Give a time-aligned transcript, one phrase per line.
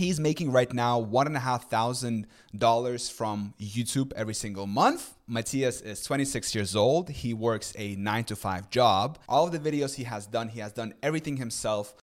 [0.00, 5.12] He's making right now one and a half thousand dollars from YouTube every single month.
[5.26, 7.10] Mathias is 26 years old.
[7.10, 9.18] He works a nine to five job.
[9.28, 11.94] All of the videos he has done, he has done everything himself.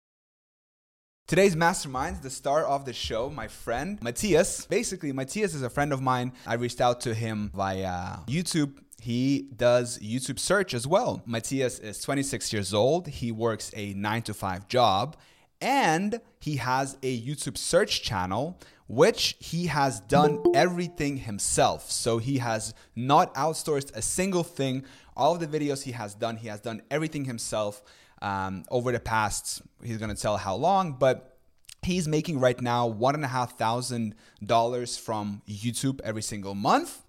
[1.27, 4.67] Today's mastermind, the star of the show, my friend Mathias.
[4.67, 6.35] Basically, Mathias is a friend of mine.
[6.47, 8.75] I reached out to him via YouTube.
[9.01, 11.23] He does YouTube search as well.
[11.25, 13.09] Mathias is 26 years old.
[13.09, 15.17] He works a nine to five job
[15.61, 18.59] and he has a YouTube search channel
[18.89, 21.91] which he has done everything himself.
[21.91, 24.85] So he has not outsourced a single thing.
[25.17, 27.83] All of the videos he has done, he has done everything himself
[28.23, 31.39] um, over the past, he's gonna tell how long, but
[31.83, 34.15] he's making right now one and a half thousand
[34.45, 37.03] dollars from YouTube every single month.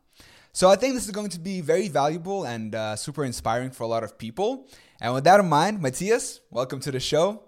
[0.52, 3.84] So I think this is going to be very valuable and uh, super inspiring for
[3.84, 4.68] a lot of people.
[5.00, 7.47] And with that in mind, Mathias, welcome to the show.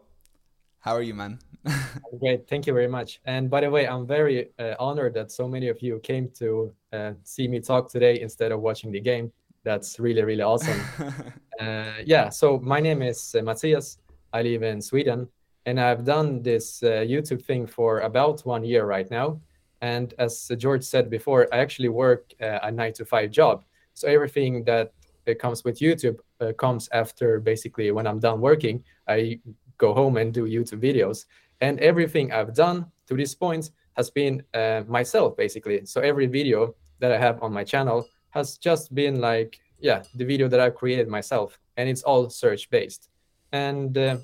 [0.82, 1.40] How are you, man?
[2.20, 3.20] Great, thank you very much.
[3.26, 6.74] And by the way, I'm very uh, honored that so many of you came to
[6.94, 9.32] uh, see me talk today instead of watching the game.
[9.64, 10.80] That's really, really awesome.
[11.60, 13.98] uh, yeah, so my name is uh, Mathias.
[14.32, 15.28] I live in Sweden,
[15.66, 19.42] and I've done this uh, YouTube thing for about one year right now.
[19.82, 23.66] And as George said before, I actually work uh, a nine to five job.
[23.96, 24.94] So everything that
[25.40, 26.20] comes with YouTube
[26.58, 28.84] comes after basically when I'm done working.
[29.08, 29.40] I
[29.80, 31.26] go home and do YouTube videos.
[31.62, 35.86] And everything I've done to this point has been uh, myself, basically.
[35.86, 40.26] So every video that I have on my channel has just been like, yeah, the
[40.26, 41.58] video that I've created myself.
[41.78, 43.10] And it's all search based.
[43.52, 44.18] And uh,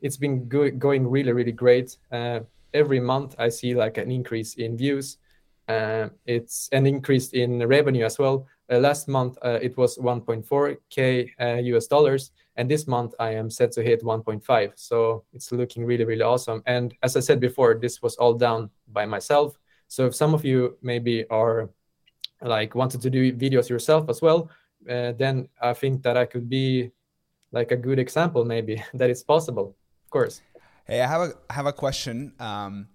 [0.00, 1.96] it's been go- going really, really great.
[2.10, 2.40] Uh,
[2.72, 5.18] every month I see like an increase in views.
[5.68, 8.46] Uh, it's an increase in revenue as well.
[8.72, 13.72] Uh, last month uh, it was 1.4k US dollars and this month I am set
[13.72, 14.72] to hit 1.5.
[14.76, 16.62] So it's looking really, really awesome.
[16.66, 19.58] And as I said before, this was all done by myself.
[19.88, 21.70] So if some of you maybe are
[22.42, 24.50] like wanted to do videos yourself as well,
[24.90, 26.90] uh, then I think that I could be
[27.50, 29.74] like a good example, maybe that it's possible.
[30.04, 30.42] Of course.
[30.84, 32.34] Hey, I have a I have a question.
[32.38, 32.88] Um,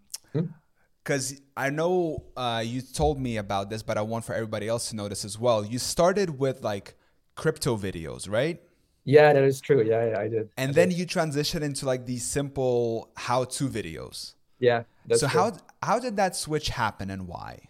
[1.03, 1.37] because hmm?
[1.57, 4.95] I know uh, you told me about this, but I want for everybody else to
[4.95, 5.65] know this as well.
[5.65, 6.93] You started with like
[7.35, 8.61] crypto videos, right?
[9.05, 9.83] Yeah, that is true.
[9.83, 10.49] Yeah, yeah I did.
[10.57, 10.97] And I then did.
[10.97, 14.33] you transition into like these simple how-to videos.
[14.59, 14.83] Yeah.
[15.13, 15.27] so true.
[15.27, 17.67] how how did that switch happen and why?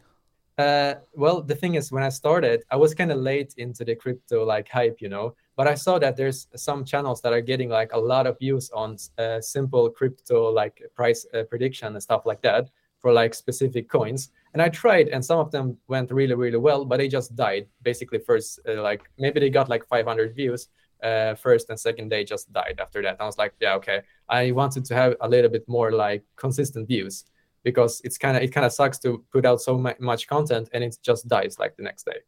[0.57, 3.95] Uh, well, the thing is, when I started, I was kind of late into the
[3.95, 5.35] crypto like hype, you know.
[5.57, 8.69] But I saw that there's some channels that are getting like a lot of views
[8.71, 12.69] on uh, simple crypto like price uh, prediction and stuff like that
[12.99, 14.31] for like specific coins.
[14.53, 17.67] And I tried, and some of them went really, really well, but they just died
[17.83, 18.59] basically first.
[18.67, 20.69] Uh, like maybe they got like 500 views,
[21.05, 23.17] uh, first and second day just died after that.
[23.19, 24.01] I was like, yeah, okay.
[24.27, 27.25] I wanted to have a little bit more like consistent views
[27.63, 30.83] because it's kind of it kind of sucks to put out so much content and
[30.83, 32.19] it just dies like the next day.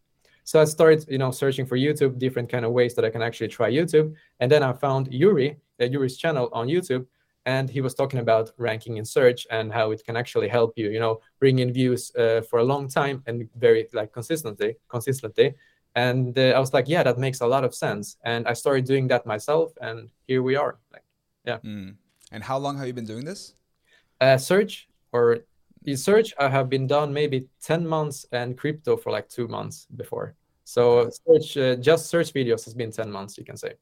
[0.44, 3.22] So I started, you know, searching for YouTube, different kind of ways that I can
[3.22, 7.06] actually try YouTube, and then I found Yuri, uh, Yuri's channel on YouTube,
[7.46, 10.90] and he was talking about ranking in search and how it can actually help you,
[10.90, 15.56] you know, bring in views uh, for a long time and very like consistently, consistently
[15.98, 18.18] and uh, i was like yeah that makes a lot of sense.
[18.24, 21.04] And i started doing that myself and here we are like
[21.44, 21.58] yeah.
[21.66, 21.96] Mm.
[22.32, 23.56] and how long have you been doing this?
[24.22, 25.40] Uh, search or
[25.84, 29.88] the search i have been done maybe 10 months and crypto for like two months
[29.96, 30.36] before.
[30.64, 33.74] So search uh, just search videos has been 10 months you can say.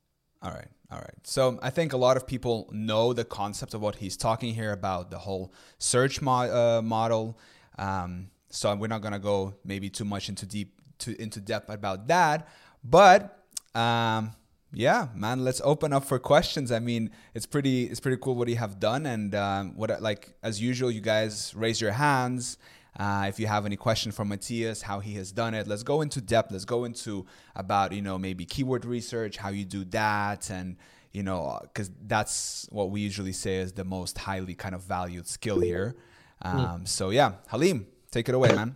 [0.41, 1.19] All right all right.
[1.23, 4.71] So i think a lot of people know the concept of what he's talking here
[4.71, 7.37] about the whole search mo- uh, model.
[7.77, 11.69] Um, so we're not going to go maybe too much into deep to into depth
[11.69, 12.47] about that.
[12.83, 14.33] But um,
[14.75, 16.71] yeah, man, let's open up for questions.
[16.71, 20.33] I mean, it's pretty it's pretty cool what you have done, and um, what like
[20.43, 22.57] as usual, you guys raise your hands.
[22.97, 26.01] Uh, if you have any question for Mathias, how he has done it, let's go
[26.01, 26.51] into depth.
[26.51, 30.77] Let's go into about you know maybe keyword research, how you do that, and
[31.11, 35.27] you know because that's what we usually say is the most highly kind of valued
[35.27, 35.95] skill here.
[36.41, 36.57] Hmm.
[36.57, 38.75] Um, so yeah, Halim, take it away, man.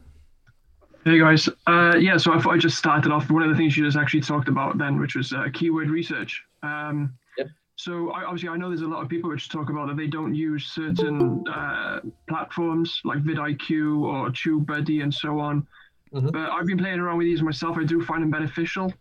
[1.09, 2.17] Hey guys, uh, yeah.
[2.17, 4.47] So I thought I just started off one of the things you just actually talked
[4.47, 6.43] about then, which was uh, keyword research.
[6.61, 7.47] Um, yep.
[7.77, 10.05] So I, obviously, I know there's a lot of people which talk about that they
[10.05, 15.65] don't use certain uh, platforms like vidIQ or TubeBuddy and so on.
[16.13, 16.29] Mm-hmm.
[16.29, 17.75] But I've been playing around with these myself.
[17.79, 18.93] I do find them beneficial.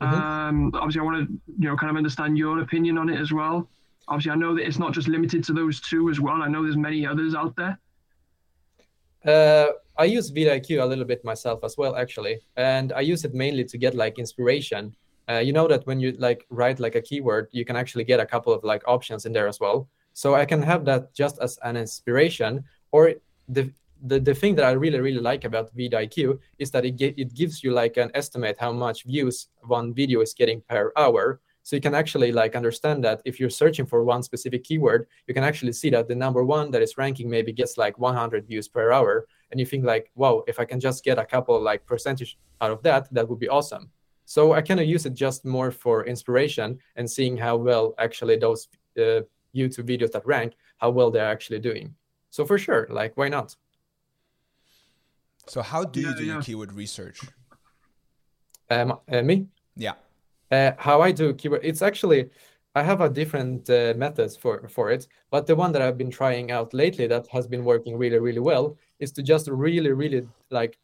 [0.00, 0.14] Mm-hmm.
[0.14, 3.32] Um, obviously, I want to you know kind of understand your opinion on it as
[3.32, 3.68] well.
[4.06, 6.42] Obviously, I know that it's not just limited to those two as well.
[6.42, 7.76] I know there's many others out there.
[9.24, 13.34] Uh, I use vidIQ a little bit myself as well, actually, and I use it
[13.34, 14.94] mainly to get like inspiration.
[15.28, 18.20] Uh, you know that when you like write like a keyword, you can actually get
[18.20, 19.88] a couple of like options in there as well.
[20.12, 23.14] So I can have that just as an inspiration, or
[23.48, 23.72] the
[24.02, 27.64] the, the thing that I really, really like about vidIQ is that it, it gives
[27.64, 31.40] you like an estimate how much views one video is getting per hour.
[31.62, 35.34] So you can actually like understand that if you're searching for one specific keyword, you
[35.34, 38.68] can actually see that the number one that is ranking maybe gets like 100 views
[38.68, 39.26] per hour.
[39.50, 42.70] And you think like, wow, if I can just get a couple like percentage out
[42.70, 43.90] of that, that would be awesome.
[44.24, 48.36] So I kind of use it just more for inspiration and seeing how well actually
[48.36, 49.22] those uh,
[49.54, 51.94] YouTube videos that rank, how well they're actually doing.
[52.30, 53.54] So for sure, like why not?
[55.46, 56.32] So how do you do yeah.
[56.34, 57.20] your keyword research?
[58.68, 59.46] Um, uh, me?
[59.76, 59.94] Yeah.
[60.50, 62.30] Uh, how I do keyword, it's actually
[62.76, 66.10] I have a different uh, methods for for it, but the one that I've been
[66.10, 70.28] trying out lately that has been working really really well is to just really really
[70.50, 70.78] like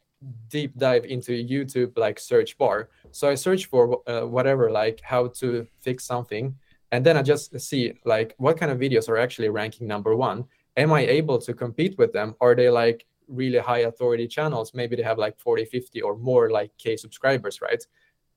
[0.49, 2.89] deep dive into YouTube like search bar.
[3.11, 6.56] So I search for uh, whatever like how to fix something,
[6.93, 10.47] and then I just see like what kind of videos are actually ranking number one.
[10.79, 12.35] Am I able to compete with them?
[12.41, 16.50] Are they like really high authority channels, maybe they have like 40, 50 or more
[16.50, 17.85] like K subscribers, right?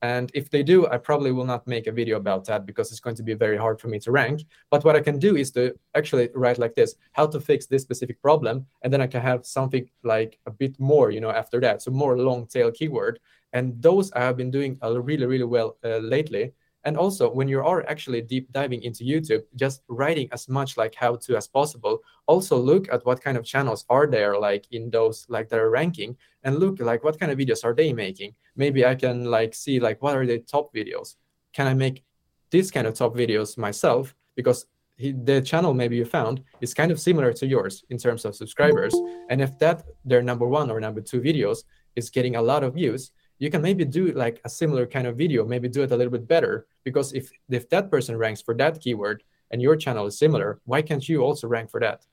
[0.02, 3.00] And if they do, I probably will not make a video about that because it's
[3.00, 4.46] going to be very hard for me to rank.
[4.70, 7.82] But what I can do is to actually write like this, how to fix this
[7.82, 8.66] specific problem.
[8.82, 11.82] And then I can have something like a bit more, you know, after that.
[11.82, 13.20] So more long tail keyword.
[13.54, 16.52] And those I have been doing really, really well uh, lately.
[16.86, 20.94] And also, when you are actually deep diving into YouTube, just writing as much like
[20.94, 22.00] how to as possible.
[22.28, 25.72] Also, look at what kind of channels are there, like in those like that are
[25.72, 28.36] ranking, and look like what kind of videos are they making.
[28.56, 31.16] Maybe I can like see like what are the top videos.
[31.54, 32.04] Can I make
[32.52, 34.14] this kind of top videos myself?
[34.36, 34.68] Because
[34.98, 38.36] he, the channel maybe you found is kind of similar to yours in terms of
[38.36, 38.96] subscribers.
[39.30, 41.64] And if that their number one or number two videos
[41.96, 45.18] is getting a lot of views, you can maybe do like a similar kind of
[45.18, 46.68] video, maybe do it a little bit better.
[46.84, 50.82] Because if if that person ranks for that keyword and your channel is similar, why
[50.82, 52.06] can't you also rank for that?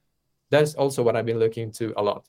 [0.50, 2.28] That's also what I've been looking to a lot,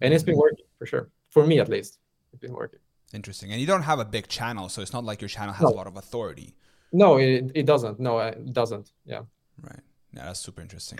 [0.00, 0.40] and it's been mm-hmm.
[0.40, 1.98] working for sure for me at least.
[2.32, 2.80] It's been working.
[3.12, 3.52] Interesting.
[3.52, 5.68] And you don't have a big channel, so it's not like your channel has no.
[5.68, 6.54] a lot of authority.
[6.92, 8.00] No, it, it doesn't.
[8.00, 8.92] No, it doesn't.
[9.04, 9.22] Yeah.
[9.60, 9.80] Right.
[10.14, 10.98] Yeah, that's super interesting.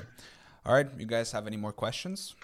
[0.65, 2.35] All right, you guys have any more questions?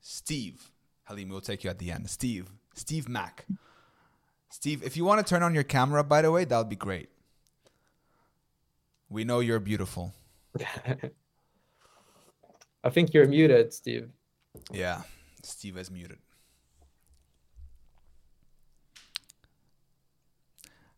[0.00, 0.70] Steve.
[1.10, 2.08] Halim, we'll take you at the end.
[2.08, 3.44] Steve, Steve Mack.
[4.48, 6.76] Steve, if you want to turn on your camera, by the way, that would be
[6.76, 7.08] great.
[9.08, 10.14] We know you're beautiful.
[12.84, 14.08] I think you're muted, Steve.
[14.70, 15.02] Yeah,
[15.42, 16.18] Steve is muted.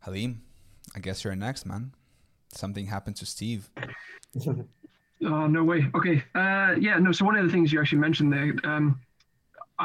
[0.01, 0.43] Halim,
[0.95, 1.95] I guess you're next, man.
[2.53, 3.71] Something happened to Steve.
[4.47, 5.91] oh no way.
[5.95, 6.23] Okay.
[6.35, 6.99] Uh, yeah.
[6.99, 7.13] No.
[7.13, 9.01] So one of the things you actually mentioned there, um,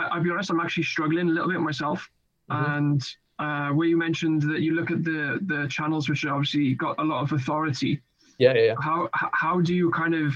[0.05, 2.09] I, will be honest, I'm actually struggling a little bit myself.
[2.49, 2.71] Mm-hmm.
[2.71, 3.07] And
[3.39, 7.03] uh, where you mentioned that you look at the the channels which obviously got a
[7.03, 8.01] lot of authority.
[8.39, 8.75] Yeah, yeah.
[8.79, 10.33] How how do you kind of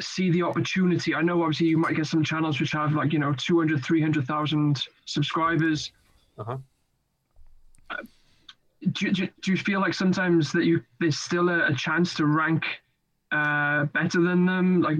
[0.00, 1.14] see the opportunity?
[1.14, 4.82] I know obviously you might get some channels which have like you know 200, 300,000
[5.04, 5.92] subscribers.
[6.38, 6.58] Uh-huh.
[7.90, 7.96] Uh,
[8.92, 12.26] do, do, do you feel like sometimes that you there's still a, a chance to
[12.26, 12.64] rank
[13.32, 14.82] uh, better than them?
[14.82, 14.98] Like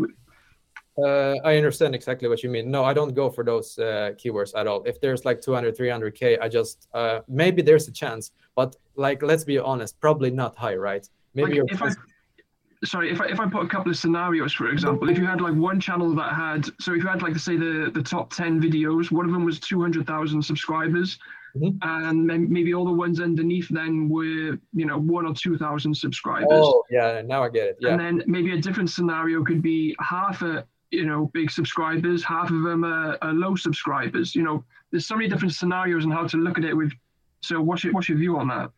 [0.99, 2.71] uh, I understand exactly what you mean.
[2.71, 4.83] No, I don't go for those uh, keywords at all.
[4.85, 9.45] If there's like 200, 300k, I just uh, maybe there's a chance, but like let's
[9.45, 11.07] be honest, probably not high, right?
[11.35, 11.91] Maybe like if I,
[12.85, 15.41] sorry, if I if I put a couple of scenarios, for example, if you had
[15.41, 18.33] like one channel that had, so if you had like to say the the top
[18.33, 21.19] 10 videos, one of them was 200,000 subscribers,
[21.55, 21.77] mm-hmm.
[21.83, 25.95] and then maybe all the ones underneath then were you know one or two thousand
[25.95, 26.49] subscribers.
[26.51, 27.77] Oh yeah, now I get it.
[27.81, 27.91] Yeah.
[27.91, 32.23] And then maybe a different scenario could be half a you know big subscribers.
[32.23, 34.35] Half of them are, are, low subscribers.
[34.35, 36.93] You know there's so many different scenarios and how to look at it with
[37.41, 38.71] so what's your, what's your view on that?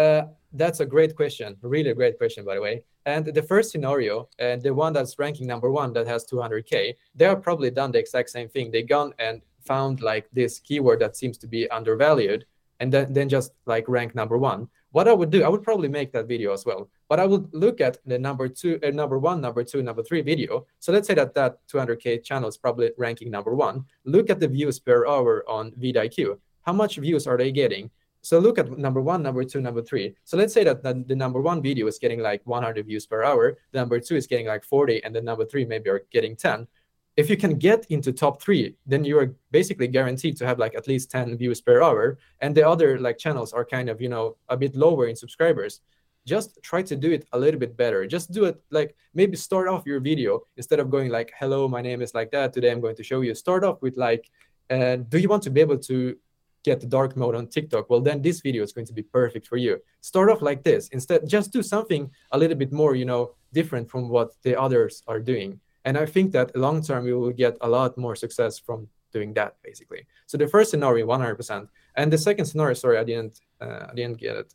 [0.00, 1.56] Uh, that's a great question.
[1.62, 2.84] Really a great question by the way.
[3.04, 7.24] And the first scenario and the one that's ranking number one that has 200k they
[7.26, 8.70] are probably done the exact same thing.
[8.70, 12.44] They gone and found like this keyword that seems to be undervalued
[12.80, 15.88] and then, then just like rank number one what I would do, I would probably
[15.88, 16.88] make that video as well.
[17.08, 20.20] But I would look at the number two, uh, number one, number two, number three
[20.20, 20.66] video.
[20.78, 23.86] So let's say that that 200k channel is probably ranking number one.
[24.04, 26.38] Look at the views per hour on vidIQ.
[26.62, 27.90] How much views are they getting?
[28.20, 30.14] So look at number one, number two, number three.
[30.24, 33.24] So let's say that the, the number one video is getting like 100 views per
[33.24, 33.58] hour.
[33.72, 36.68] The number two is getting like 40, and the number three maybe are getting 10
[37.16, 40.74] if you can get into top three, then you are basically guaranteed to have like
[40.74, 42.18] at least 10 views per hour.
[42.40, 45.80] And the other like channels are kind of, you know, a bit lower in subscribers.
[46.26, 48.06] Just try to do it a little bit better.
[48.06, 51.82] Just do it like maybe start off your video instead of going like, hello, my
[51.82, 52.52] name is like that.
[52.52, 53.34] Today I'm going to show you.
[53.34, 54.30] Start off with like,
[54.70, 56.16] uh, do you want to be able to
[56.64, 57.90] get the dark mode on TikTok?
[57.90, 59.82] Well, then this video is going to be perfect for you.
[60.00, 60.88] Start off like this.
[60.88, 65.02] Instead, just do something a little bit more, you know, different from what the others
[65.08, 68.58] are doing And I think that long term you will get a lot more success
[68.58, 70.06] from doing that basically.
[70.26, 74.18] So the first scenario, 100%, and the second scenario, sorry, I didn't, uh, I didn't
[74.18, 74.54] get it.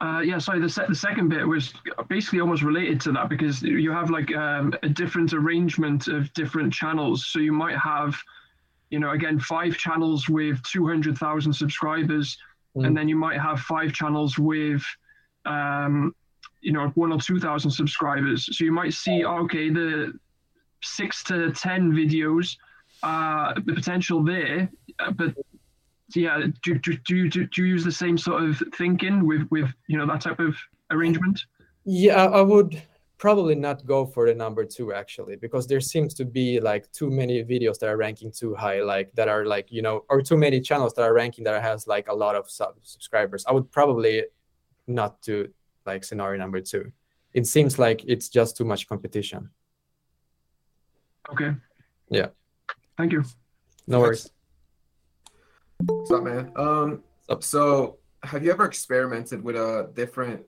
[0.00, 0.60] Uh, yeah, sorry.
[0.60, 1.74] The, se- the second bit was
[2.08, 6.72] basically almost related to that because you have like um, a different arrangement of different
[6.72, 7.26] channels.
[7.26, 8.16] So you might have,
[8.88, 12.38] you know, again, five channels with 200,000 subscribers,
[12.74, 12.86] mm.
[12.86, 14.82] and then you might have five channels with,
[15.44, 16.14] um,
[16.60, 18.48] you know, one or 2,000 subscribers.
[18.56, 20.12] So you might see, oh, okay, the
[20.82, 22.56] six to 10 videos,
[23.02, 25.34] uh, the potential there, uh, but
[26.14, 29.70] yeah, do, do, do, do, do you use the same sort of thinking with, with,
[29.86, 30.56] you know, that type of
[30.90, 31.44] arrangement?
[31.84, 32.82] Yeah, I would
[33.18, 37.10] probably not go for the number two actually, because there seems to be like too
[37.10, 40.36] many videos that are ranking too high, like that are like, you know, or too
[40.36, 43.44] many channels that are ranking that has like a lot of sub subscribers.
[43.46, 44.24] I would probably
[44.86, 45.48] not do
[45.86, 46.92] like scenario number two.
[47.32, 49.50] It seems like it's just too much competition.
[51.30, 51.52] Okay.
[52.10, 52.28] Yeah.
[52.96, 53.24] Thank you.
[53.86, 54.30] No worries.
[55.86, 56.52] What's up, man?
[56.56, 57.02] Um,
[57.40, 60.42] so have you ever experimented with a different,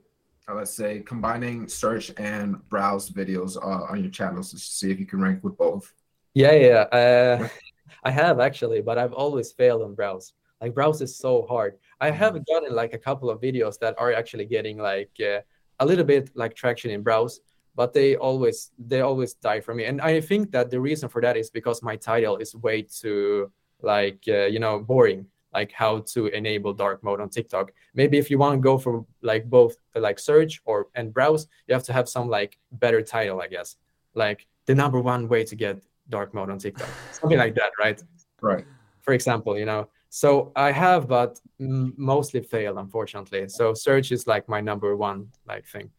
[0.47, 4.99] uh, let's say, combining search and browse videos uh, on your channels to see if
[4.99, 5.91] you can rank with both?
[6.33, 6.81] Yeah, yeah.
[6.91, 7.47] Uh,
[8.03, 10.33] I have actually, but I've always failed on browse.
[10.61, 11.77] Like browse is so hard.
[12.03, 12.17] I mm-hmm.
[12.17, 15.39] have gotten like a couple of videos that are actually getting like uh,
[15.79, 17.39] a little bit like traction in browse,
[17.75, 19.85] but they always they always die for me.
[19.85, 23.51] And I think that the reason for that is because my title is way too
[23.81, 27.71] like uh, you know boring like how to enable dark mode on tiktok.
[27.93, 31.47] Maybe if you want to go for like both the like search or and browse
[31.67, 33.77] you have to have some like better title i guess.
[34.13, 35.75] Like the number one way to get
[36.09, 36.89] dark mode on tiktok.
[37.11, 37.99] Something like that right?
[38.41, 38.65] Right.
[39.05, 44.47] For example you know so i have but mostly failed unfortunately so search is like
[44.47, 45.89] my number one like thing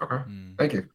[0.00, 0.56] okay mm.
[0.56, 0.88] thank you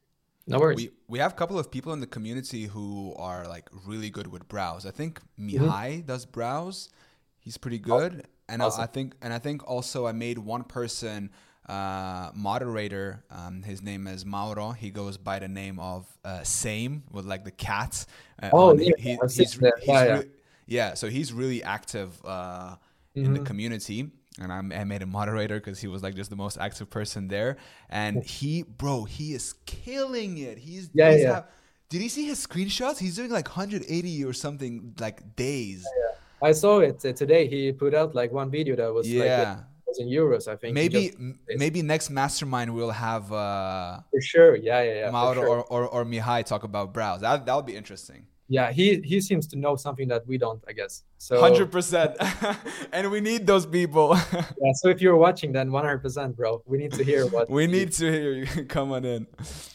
[0.48, 0.78] no worries.
[0.78, 4.26] We, we have a couple of people in the community who are like really good
[4.26, 4.84] with browse.
[4.88, 6.08] I think Mihai mm-hmm.
[6.08, 6.90] does browse.
[7.38, 8.26] He's pretty good.
[8.48, 8.82] And awesome.
[8.82, 11.30] I, I, think and I think also I made one person
[11.68, 13.24] uh, moderator.
[13.30, 14.72] Um, his name is Mauro.
[14.72, 18.08] He goes by the name of uh, Same with like the cat.
[18.42, 18.92] Uh, oh, yeah.
[18.98, 20.22] He, he's, he's, yeah, yeah.
[20.70, 23.26] Yeah, so he's really active uh, mm-hmm.
[23.26, 23.46] in the mm-hmm.
[23.46, 26.90] community and I'm, i made him moderator because he was like just the most active
[26.90, 27.58] person there.
[27.90, 30.58] And he, bro, he is killing it.
[30.58, 31.34] He's yeah, he's yeah.
[31.36, 31.46] Have,
[31.90, 33.00] did he see his screenshots?
[33.00, 35.86] He's doing like 180 or something like days.
[35.86, 36.48] Yeah, yeah.
[36.50, 37.48] I saw it uh, today.
[37.48, 39.58] He put out like one video that was yeah.
[39.88, 40.74] like in euros, I think.
[40.76, 41.12] Maybe
[41.58, 44.56] maybe next mastermind we'll have uh for sure.
[44.56, 45.12] Yeah, yeah, yeah.
[45.12, 45.48] Mauro sure.
[45.48, 47.22] or, or or Mihai talk about browse.
[47.22, 50.62] That that would be interesting yeah he he seems to know something that we don't
[50.68, 51.04] i guess.
[51.20, 52.58] So 100%
[52.94, 54.18] and we need those people.
[54.34, 56.62] Yeah so if you're watching then 100% bro.
[56.66, 58.66] We need to hear what we need to hear you.
[58.66, 59.28] Come on in.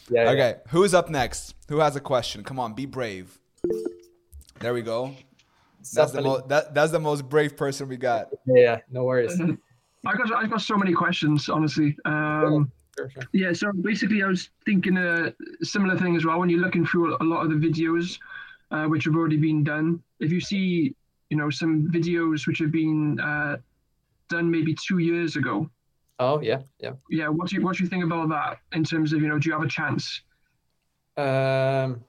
[0.09, 0.71] Yeah okay yeah.
[0.71, 1.55] who's up next?
[1.69, 2.43] Who has a question?
[2.43, 3.39] Come on be brave.
[4.59, 5.15] There we go.
[5.93, 8.27] That's the most that, that's the most brave person we got.
[8.45, 9.39] Yeah no worries.
[10.05, 11.95] I got i got so many questions honestly.
[12.05, 13.23] Um Sure, sure.
[13.33, 16.39] Yeah, so basically, I was thinking a similar thing as well.
[16.39, 18.17] When you're looking through a lot of the videos,
[18.71, 20.01] uh, which have already been done.
[20.19, 20.95] If you see,
[21.29, 23.57] you know, some videos which have been uh,
[24.29, 25.69] done maybe two years ago.
[26.19, 26.93] Oh yeah, yeah.
[27.09, 27.27] Yeah.
[27.27, 29.49] What do you what do you think about that in terms of you know do
[29.49, 30.21] you have a chance?
[31.17, 32.03] Um,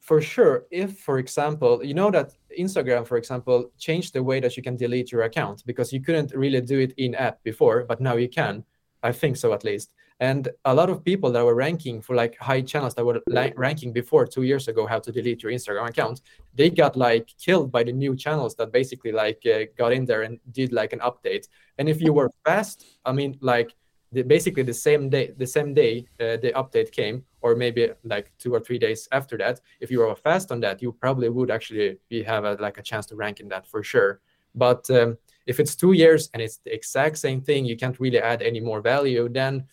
[0.00, 0.66] for sure.
[0.70, 4.76] If for example, you know that Instagram, for example, changed the way that you can
[4.76, 8.28] delete your account because you couldn't really do it in app before, but now you
[8.28, 8.64] can.
[9.02, 9.94] I think so at least.
[10.20, 13.20] And a lot of people that were ranking for like high channels that were
[13.56, 16.20] ranking before two years ago how to delete your Instagram account,
[16.54, 20.22] they got like killed by the new channels that basically like uh, got in there
[20.22, 21.48] and did like an update.
[21.78, 23.74] And if you were fast, I mean, like
[24.12, 28.30] the, basically the same day, the same day uh, the update came, or maybe like
[28.38, 31.50] two or three days after that, if you were fast on that, you probably would
[31.50, 34.20] actually be have a, like a chance to rank in that for sure.
[34.54, 38.20] But um, if it's two years and it's the exact same thing, you can't really
[38.20, 39.66] add any more value, then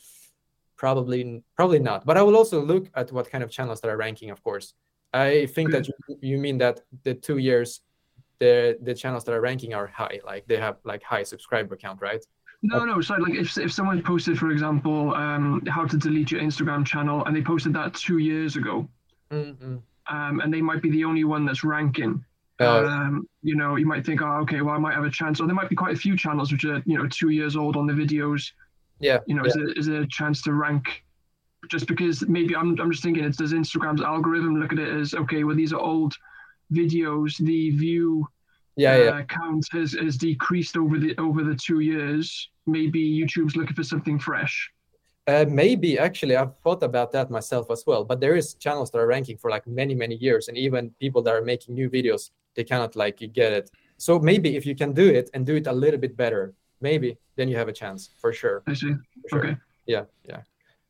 [0.82, 4.00] probably probably not but i will also look at what kind of channels that are
[4.08, 4.68] ranking of course
[5.14, 5.96] i think that you,
[6.30, 7.70] you mean that the two years
[8.40, 8.56] the
[8.88, 12.24] the channels that are ranking are high like they have like high subscriber count right
[12.64, 13.02] no, no.
[13.02, 17.26] So, like, if if someone posted, for example, um, how to delete your Instagram channel,
[17.26, 18.88] and they posted that two years ago,
[19.32, 19.78] mm-hmm.
[20.16, 22.24] um, and they might be the only one that's ranking.
[22.60, 22.86] Oh.
[22.86, 25.42] Um, you know, you might think, oh, okay, well, I might have a chance.
[25.42, 27.76] Or there might be quite a few channels which are, you know, two years old
[27.76, 28.52] on the videos,
[29.02, 29.20] yeah.
[29.28, 29.50] You know, yeah.
[29.50, 31.04] is, a, is a chance to rank
[31.70, 35.14] just because maybe I'm, I'm just thinking it's does Instagram's algorithm look at it as
[35.14, 36.14] okay, well these are old
[36.74, 38.28] videos, the view
[38.78, 39.24] yeah, uh, yeah.
[39.24, 42.50] count has, has decreased over the over the two years.
[42.66, 44.72] Maybe YouTube's looking for something fresh.
[45.28, 48.04] Uh, maybe actually, I've thought about that myself as well.
[48.04, 51.22] But there is channels that are ranking for like many many years, and even people
[51.24, 53.70] that are making new videos, they cannot like get it.
[53.98, 57.18] So maybe if you can do it and do it a little bit better, maybe
[57.36, 58.64] then you have a chance for sure.
[58.68, 58.94] I see.
[59.30, 59.40] Sure.
[59.40, 59.58] Okay.
[59.86, 60.42] Yeah, yeah.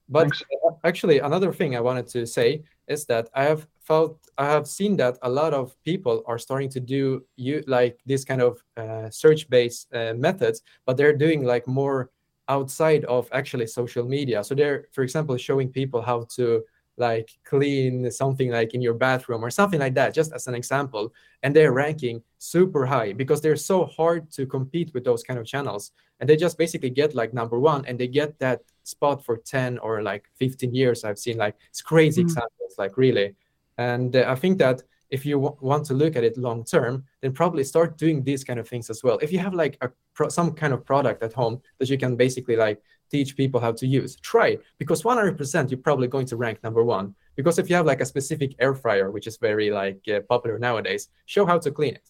[0.10, 0.44] But Thanks.
[0.84, 4.98] actually, another thing I wanted to say is that I have felt I have seen
[4.98, 9.10] that a lot of people are starting to do you like this kind of uh,
[9.10, 12.10] search-based uh, methods, but they're doing like more
[12.50, 14.44] outside of actually social media.
[14.44, 16.64] So they're, for example, showing people how to
[17.02, 21.14] like clean something like in your bathroom or something like that, just as an example.
[21.44, 25.46] And they're ranking super high because they're so hard to compete with those kind of
[25.46, 25.92] channels.
[26.20, 29.80] And they just basically get like number one and they get that spot for 10
[29.80, 31.04] or like 15 years.
[31.04, 32.30] I've seen like it's crazy mm-hmm.
[32.30, 33.36] examples, like really.
[33.78, 37.04] And uh, I think that if you w- want to look at it long term,
[37.22, 39.20] then probably start doing these kind of things as well.
[39.22, 42.16] If you have like a pro- some kind of product at home that you can
[42.16, 46.64] basically like teach people how to use, try because 100% you're probably going to rank
[46.64, 47.14] number one.
[47.36, 50.58] Because if you have like a specific air fryer, which is very like uh, popular
[50.58, 52.10] nowadays, show how to clean it,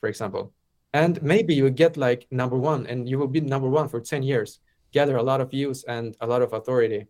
[0.00, 0.52] for example,
[0.92, 4.22] and maybe you get like number one, and you will be number one for 10
[4.22, 4.60] years,
[4.92, 7.06] gather a lot of views and a lot of authority.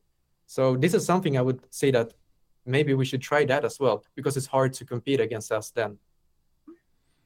[0.46, 2.14] So this is something I would say that
[2.64, 5.98] maybe we should try that as well because it's hard to compete against us then.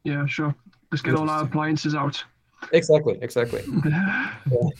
[0.04, 0.54] Yeah, sure.
[0.90, 2.24] Let's get all our appliances out.
[2.72, 3.62] Exactly, exactly.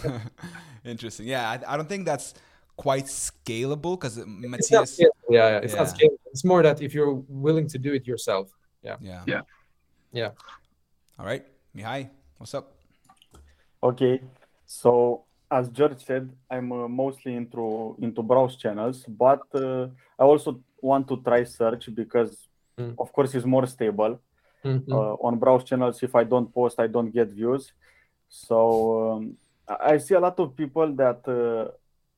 [0.89, 1.27] Interesting.
[1.27, 2.35] Yeah, I, I, don't think that's
[2.77, 4.99] quite scalable because Mathias.
[4.99, 5.79] Yeah, yeah, it's yeah.
[5.81, 6.19] not scalable.
[6.33, 8.51] It's more that if you're willing to do it yourself.
[8.83, 8.97] Yeah.
[9.01, 9.23] Yeah.
[9.27, 9.41] Yeah.
[10.13, 10.31] Yeah.
[11.19, 11.45] All right,
[11.77, 12.75] Mihai, what's up?
[13.83, 14.21] Okay,
[14.67, 20.61] so as George said, I'm uh, mostly into into browse channels, but uh, I also
[20.81, 22.95] want to try search because, mm.
[22.99, 24.21] of course, it's more stable.
[24.65, 24.93] Mm-hmm.
[24.93, 27.73] Uh, on browse channels, if I don't post, I don't get views.
[28.29, 29.37] So um,
[29.69, 31.73] I see a lot of people that uh,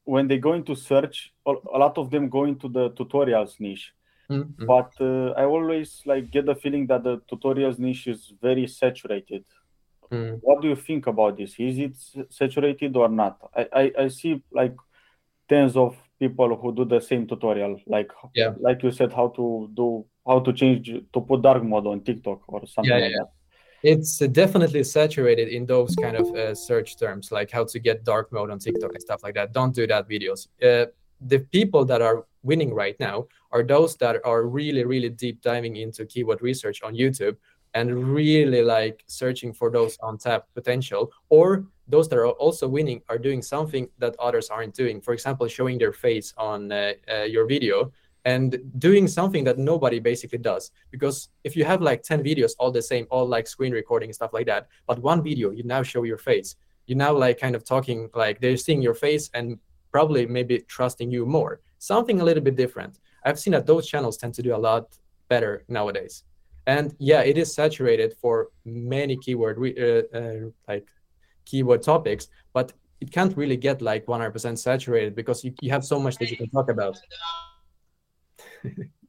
[0.05, 3.93] when they go into search, a lot of them go into the tutorials niche.
[4.31, 4.67] Mm-hmm.
[4.67, 9.45] But uh, I always like get the feeling that the tutorials niche is very saturated
[10.11, 10.39] Mm.
[10.43, 11.55] What do you think about this?
[11.59, 13.39] Is it saturated or not?
[13.55, 14.75] I, I, I see like
[15.49, 18.55] tens of people who do the same tutorial, like yeah.
[18.61, 22.43] like you said, how to do how to change to put dark mode on TikTok
[22.49, 23.19] or something yeah, like yeah.
[23.19, 23.31] that.
[23.83, 28.31] It's definitely saturated in those kind of uh, search terms, like how to get dark
[28.31, 29.53] mode on TikTok and stuff like that.
[29.53, 30.49] Don't do that videos.
[30.63, 30.91] Uh,
[31.23, 35.77] the people that are winning right now are those that are really, really deep diving
[35.77, 37.37] into keyword research on YouTube
[37.75, 43.19] and really like searching for those untapped potential or those that are also winning are
[43.19, 47.47] doing something that others aren't doing for example showing their face on uh, uh, your
[47.47, 47.93] video
[48.25, 50.71] and doing something that nobody basically does.
[50.91, 54.15] Because if you have like 10 videos all the same all like screen recording and
[54.15, 56.57] stuff like that but one video you now show your face.
[56.87, 59.59] You now like kind of talking like they're seeing your face and
[59.93, 61.61] probably maybe trusting you more.
[61.79, 62.99] Something a little bit different.
[63.25, 66.25] I've seen that those channels tend to do a lot better nowadays.
[66.67, 70.87] And yeah it is saturated for many keyword uh, uh, like
[71.47, 75.99] keyword topics but it can't really get like 100% saturated because you, you have so
[75.99, 76.99] much that you can talk about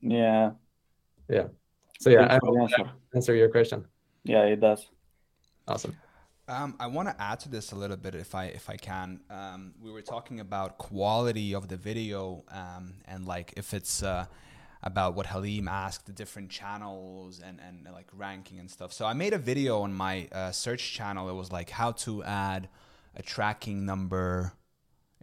[0.01, 0.51] yeah
[1.29, 1.47] yeah
[1.99, 2.91] so yeah i answer.
[3.15, 3.85] answer your question
[4.23, 4.87] yeah it does
[5.67, 5.95] awesome
[6.47, 9.21] um, I want to add to this a little bit, if I if I can.
[9.29, 14.25] Um, we were talking about quality of the video, um, and like if it's uh,
[14.83, 18.91] about what Halim asked, the different channels and, and like ranking and stuff.
[18.91, 21.29] So I made a video on my uh, search channel.
[21.29, 22.67] It was like how to add
[23.15, 24.53] a tracking number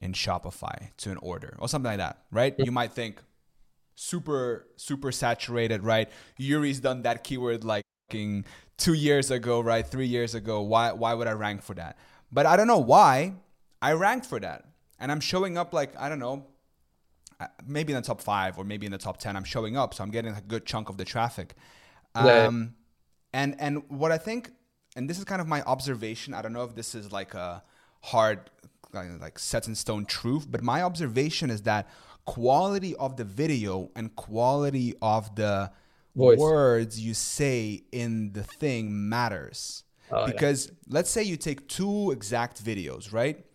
[0.01, 2.55] in Shopify to an order or something like that, right?
[2.59, 3.21] You might think
[3.99, 6.09] super, super saturated, right?
[6.39, 9.87] Yuri's done that keyword like two years ago, right?
[9.87, 10.63] Three years ago.
[10.63, 11.99] Why, why would I rank for that?
[12.31, 13.35] But I don't know why
[13.83, 14.65] I ranked for that.
[15.01, 16.47] And I'm showing up like, I don't know,
[17.41, 19.95] uh, maybe in the top five or maybe in the top 10 i'm showing up
[19.95, 21.55] so i'm getting a good chunk of the traffic
[22.17, 22.75] um,
[23.33, 24.51] and and what i think
[24.97, 27.63] and this is kind of my observation i don't know if this is like a
[28.03, 28.51] hard
[28.93, 31.89] like set in stone truth but my observation is that
[32.29, 35.71] quality of the video and quality of the
[36.15, 36.39] Voice.
[36.39, 40.73] words you say in the thing matters oh, because yeah.
[40.89, 43.47] let's say you take two exact videos right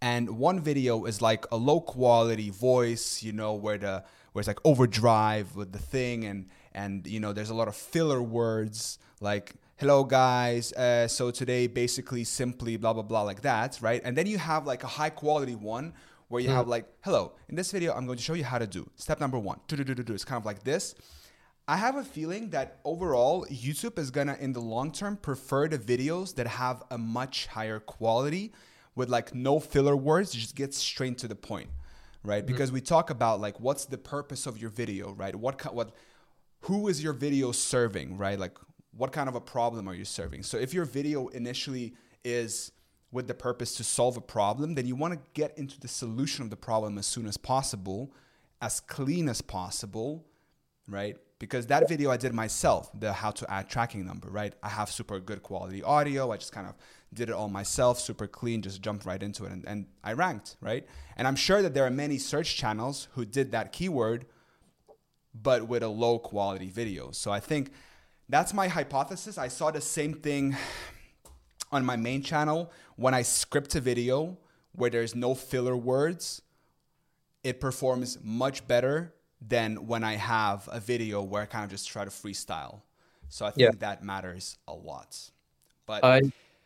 [0.00, 4.02] and one video is like a low quality voice you know where the
[4.32, 7.76] where it's like overdrive with the thing and and you know there's a lot of
[7.76, 13.78] filler words like hello guys uh, so today basically simply blah blah blah like that
[13.82, 15.92] right and then you have like a high quality one
[16.28, 16.54] where you mm.
[16.54, 19.20] have like hello in this video i'm going to show you how to do step
[19.20, 20.94] number one it's kind of like this
[21.68, 25.78] i have a feeling that overall youtube is gonna in the long term prefer the
[25.78, 28.52] videos that have a much higher quality
[28.96, 31.68] with like no filler words, just get straight to the point,
[32.24, 32.38] right?
[32.38, 32.46] Mm-hmm.
[32.52, 35.36] Because we talk about like what's the purpose of your video, right?
[35.36, 35.94] What what
[36.62, 38.38] who is your video serving, right?
[38.38, 38.56] Like
[38.96, 40.42] what kind of a problem are you serving?
[40.42, 42.72] So if your video initially is
[43.12, 46.42] with the purpose to solve a problem, then you want to get into the solution
[46.44, 48.12] of the problem as soon as possible,
[48.60, 50.24] as clean as possible,
[50.88, 51.16] right?
[51.38, 54.54] Because that video I did myself, the how to add tracking number, right?
[54.62, 56.32] I have super good quality audio.
[56.32, 56.74] I just kind of
[57.12, 60.56] did it all myself, super clean, just jumped right into it and, and I ranked,
[60.60, 60.86] right?
[61.16, 64.26] And I'm sure that there are many search channels who did that keyword,
[65.34, 67.10] but with a low quality video.
[67.12, 67.70] So I think
[68.28, 69.38] that's my hypothesis.
[69.38, 70.56] I saw the same thing
[71.76, 74.38] on my main channel when I script a video
[74.72, 76.42] where there's no filler words.
[77.44, 81.88] It performs much better than when I have a video where I kind of just
[81.88, 82.80] try to freestyle.
[83.28, 83.78] So I think yeah.
[83.78, 85.18] that matters a lot.
[85.86, 86.22] But I,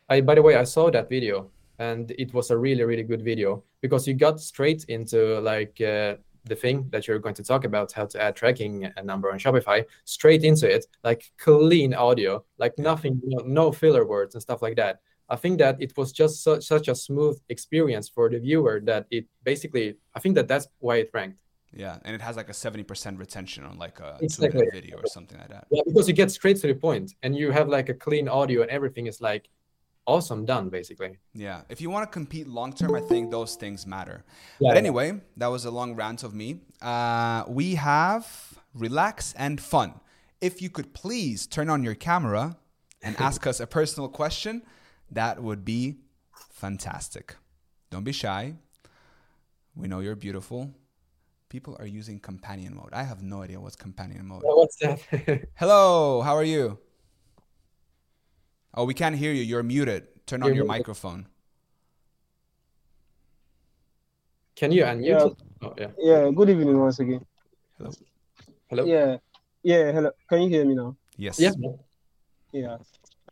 [0.09, 3.21] I, by the way, I saw that video and it was a really, really good
[3.23, 7.65] video because you got straight into like uh, the thing that you're going to talk
[7.65, 12.43] about, how to add tracking a number on Shopify, straight into it, like clean audio,
[12.57, 14.99] like nothing, you know, no filler words and stuff like that.
[15.29, 19.05] I think that it was just so, such a smooth experience for the viewer that
[19.11, 21.37] it basically, I think that that's why it ranked.
[21.73, 24.49] Yeah, and it has like a seventy percent retention on like a exactly.
[24.49, 25.67] two-minute video or something like that.
[25.71, 28.61] Yeah, because you get straight to the point, and you have like a clean audio,
[28.61, 29.47] and everything is like
[30.07, 31.17] awesome done basically.
[31.33, 34.23] Yeah if you want to compete long term i think those things matter.
[34.59, 35.19] Yeah, but anyway yeah.
[35.37, 36.61] that was a long rant of me.
[36.81, 38.25] Uh, we have
[38.73, 39.99] relax and fun.
[40.39, 42.57] If you could please turn on your camera
[43.03, 44.63] and ask us a personal question
[45.11, 45.97] that would be
[46.51, 47.35] fantastic.
[47.89, 48.55] Don't be shy.
[49.75, 50.71] We know you're beautiful.
[51.49, 52.89] People are using companion mode.
[52.93, 54.41] I have no idea what's companion mode.
[54.43, 55.01] What's that?
[55.55, 56.79] Hello how are you
[58.73, 59.43] Oh, we can't hear you.
[59.43, 60.07] You're muted.
[60.25, 61.27] Turn on your microphone.
[64.55, 65.05] Can you unmute?
[65.05, 65.27] Yeah.
[65.61, 65.87] Oh, yeah.
[65.97, 66.31] Yeah.
[66.33, 67.25] Good evening once again.
[67.77, 67.91] Hello.
[68.69, 68.85] Hello.
[68.85, 69.17] Yeah.
[69.63, 69.91] Yeah.
[69.91, 70.11] Hello.
[70.29, 70.95] Can you hear me now?
[71.17, 71.39] Yes.
[71.39, 71.51] Yeah.
[72.53, 72.77] Yeah.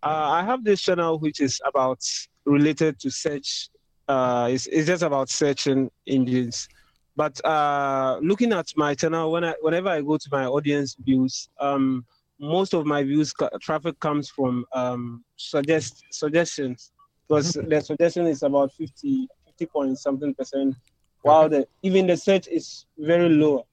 [0.04, 2.04] Uh, I have this channel which is about
[2.45, 3.69] related to search.
[4.08, 6.67] Uh, it's, it's just about searching engines.
[7.15, 11.49] But uh, looking at my channel, when I, whenever I go to my audience views,
[11.60, 12.06] um,
[12.39, 16.91] most of my views traffic comes from um, suggest suggestions.
[17.28, 17.69] Because mm-hmm.
[17.69, 20.75] the suggestion is about 50 50 point something percent
[21.21, 23.65] while the even the search is very low.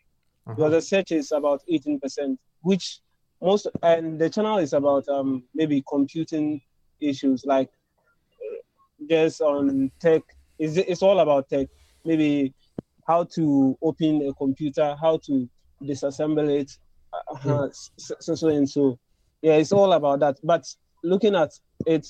[0.47, 0.55] Uh-huh.
[0.55, 3.01] because the search is about 18 percent which
[3.41, 6.61] most and the channel is about um, maybe computing
[7.01, 7.71] issues like
[9.09, 10.23] just on tech.
[10.59, 11.69] It's, it's all about tech.
[12.05, 12.55] Maybe
[13.07, 15.49] how to open a computer how to
[15.83, 16.77] disassemble it
[17.45, 18.99] uh, so, so and so.
[19.43, 20.39] Yeah, it's all about that.
[20.43, 20.67] But
[21.05, 21.51] looking at
[21.87, 22.07] it,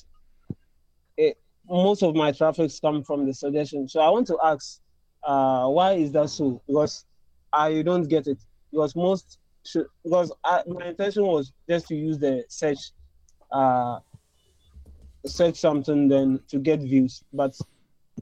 [1.17, 1.37] it
[1.69, 3.89] most of my traffics come from the suggestion.
[3.89, 4.81] So I want to ask,
[5.25, 6.63] uh, why is that so?
[6.67, 7.05] Because
[7.53, 8.39] I don't get it.
[8.71, 12.93] Because most should, because I, my intention was just to use the search,
[13.51, 13.99] uh,
[15.27, 17.57] search something then to get views, but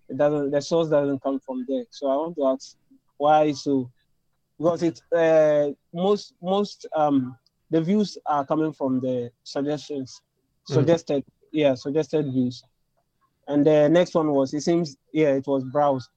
[0.09, 0.51] it doesn't.
[0.51, 1.85] The source doesn't come from there.
[1.90, 2.77] So I want to ask,
[3.18, 3.90] why so?
[4.59, 7.37] Because it uh, most most um
[7.71, 10.21] the views are coming from the suggestions
[10.71, 10.75] mm.
[10.75, 11.33] suggested mm.
[11.53, 12.62] yeah suggested views
[13.49, 16.09] and the next one was it seems yeah it was browse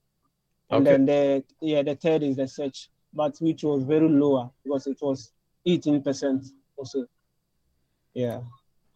[0.70, 0.98] and okay.
[0.98, 4.98] then the yeah the third is the search but which was very lower because it
[5.02, 5.32] was
[5.66, 6.46] 18 percent
[6.78, 7.06] also
[8.14, 8.40] yeah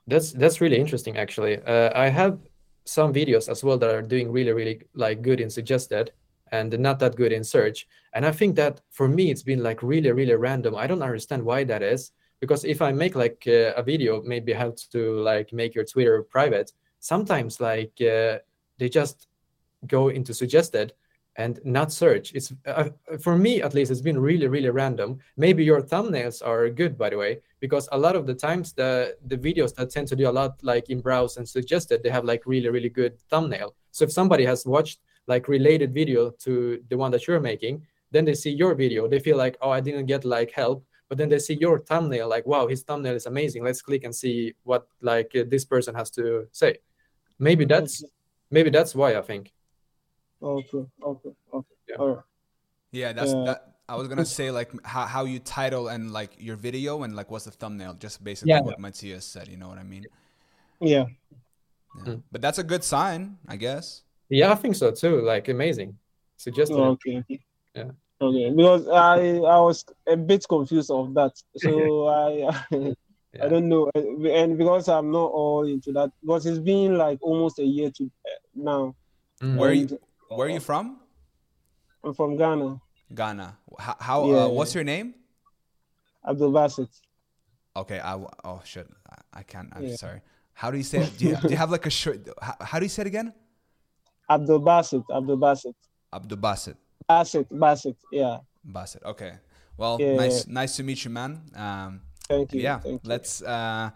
[0.08, 2.39] that's that's really interesting actually uh, i have
[2.86, 6.12] some videos as well that are doing really really like good in suggested
[6.51, 7.87] and not that good in search.
[8.13, 10.75] And I think that for me, it's been like really, really random.
[10.75, 12.11] I don't understand why that is.
[12.39, 16.23] Because if I make like uh, a video, maybe how to like make your Twitter
[16.23, 18.39] private, sometimes like uh,
[18.79, 19.27] they just
[19.87, 20.93] go into suggested
[21.37, 22.33] and not search.
[22.33, 22.89] It's uh,
[23.21, 25.19] for me at least, it's been really, really random.
[25.37, 29.15] Maybe your thumbnails are good, by the way, because a lot of the times the
[29.27, 32.25] the videos that tend to do a lot like in browse and suggested, they have
[32.25, 33.75] like really, really good thumbnail.
[33.91, 34.99] So if somebody has watched
[35.33, 36.53] like related video to
[36.89, 37.75] the one that you're making
[38.13, 41.17] then they see your video they feel like oh i didn't get like help but
[41.17, 44.53] then they see your thumbnail like wow his thumbnail is amazing let's click and see
[44.63, 46.71] what like uh, this person has to say
[47.39, 48.03] maybe that's
[48.49, 49.51] maybe that's why i think
[50.41, 51.95] okay okay okay yeah.
[51.99, 52.25] all right
[52.91, 56.31] yeah that's uh, that I was gonna say like how, how you title and like
[56.39, 58.61] your video and like what's the thumbnail, just basically yeah.
[58.61, 59.49] what Mathias said.
[59.49, 60.05] You know what I mean?
[60.79, 61.05] Yeah.
[61.97, 62.03] yeah.
[62.05, 62.23] Mm.
[62.31, 64.03] But that's a good sign, I guess.
[64.31, 65.21] Yeah, I think so too.
[65.21, 65.97] Like amazing.
[66.37, 66.77] Suggested.
[66.77, 67.23] Oh, okay.
[67.75, 67.91] Yeah.
[68.19, 72.29] Okay, because I I was a bit confused of that, so I
[72.71, 73.45] yeah.
[73.45, 77.59] I don't know, and because I'm not all into that, because it's been like almost
[77.59, 78.95] a year to uh, now,
[79.41, 79.55] Mm.
[79.55, 80.99] Where are you, where are you from?
[82.03, 82.79] I'm from Ghana.
[83.13, 83.57] Ghana.
[83.79, 85.15] How, how yeah, uh, what's your name?
[86.27, 86.89] Abdul Basit.
[87.75, 87.99] Okay.
[87.99, 88.13] I
[88.43, 88.87] oh shit.
[89.09, 89.69] I, I can't.
[89.75, 89.95] I'm yeah.
[89.95, 90.21] sorry.
[90.53, 91.17] How do you say it?
[91.17, 92.27] Do you, do you have like a short?
[92.41, 93.33] How, how, do you say it again?
[94.31, 95.03] Abdul Basit.
[95.13, 95.73] Abdul Basit.
[96.13, 96.75] Abdul Basit.
[97.09, 97.47] Basit.
[97.51, 97.95] Basit.
[98.11, 98.37] Yeah.
[98.65, 99.03] Basit.
[99.03, 99.33] Okay.
[99.77, 101.41] Well, yeah, nice, nice to meet you, man.
[101.55, 102.61] Um, Thank you.
[102.61, 102.79] Yeah.
[102.79, 103.41] Thank let's.
[103.41, 103.89] Uh,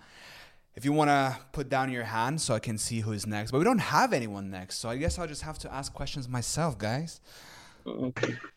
[0.76, 3.60] if you want to put down your hand so I can see who's next, but
[3.60, 6.78] we don't have anyone next, so I guess I'll just have to ask questions myself,
[6.78, 7.22] guys.
[7.88, 8.36] Okay.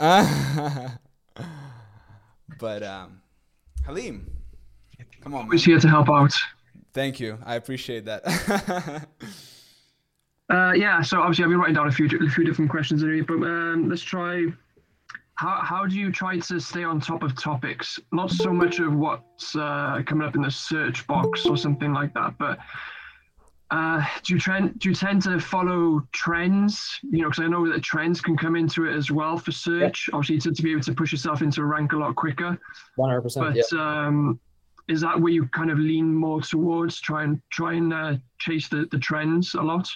[2.58, 3.22] but um,
[3.86, 4.28] Halim,
[5.20, 5.44] come on.
[5.44, 6.34] Always here to help out.
[6.92, 7.38] Thank you.
[7.44, 9.06] I appreciate that.
[10.50, 11.02] uh, yeah.
[11.02, 13.88] So obviously, I've been writing down a few a few different questions here, but um,
[13.88, 14.46] let's try.
[15.34, 18.00] How how do you try to stay on top of topics?
[18.11, 22.12] Not so much of what's uh, coming up in the search box or something like
[22.14, 22.58] that, but
[23.70, 26.98] uh, do you trend do you tend to follow trends?
[27.02, 30.08] You know, because I know that trends can come into it as well for search.
[30.08, 30.16] Yeah.
[30.16, 32.58] Obviously, to, to be able to push yourself into a rank a lot quicker.
[32.96, 33.46] One hundred percent.
[33.46, 34.06] But yeah.
[34.06, 34.40] um,
[34.88, 37.00] is that where you kind of lean more towards?
[37.00, 39.88] Try and try and uh, chase the, the trends a lot.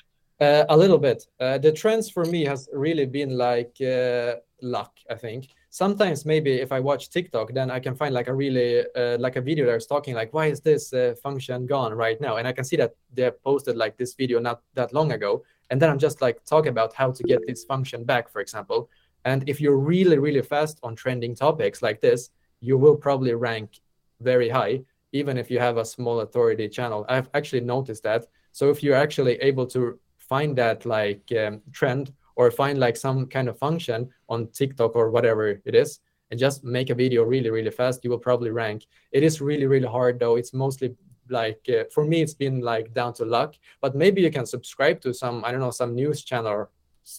[0.42, 1.28] Uh, a little bit.
[1.38, 4.92] Uh, the trends for me has really been like uh, luck.
[5.08, 8.84] I think sometimes maybe if I watch TikTok, then I can find like a really
[9.20, 12.38] like a video that's talking like, why is this function gone right now?
[12.38, 15.80] And I can see that they posted like this video not that long ago, and
[15.80, 18.90] then I'm just like talking about how to get this function back, for example.
[19.24, 23.78] And if you're really really fast on trending topics like this, you will probably rank
[24.20, 27.06] very high, even if you have a small authority channel.
[27.08, 28.26] I've actually noticed that.
[28.54, 33.26] So if you're actually able to find that like um, trend or find like some
[33.26, 37.50] kind of function on TikTok or whatever it is and just make a video really
[37.50, 38.86] really fast you will probably rank.
[39.12, 40.36] It is really really hard though.
[40.36, 40.96] It's mostly
[41.28, 45.00] like uh, for me it's been like down to luck but maybe you can subscribe
[45.00, 46.68] to some i don't know some news channel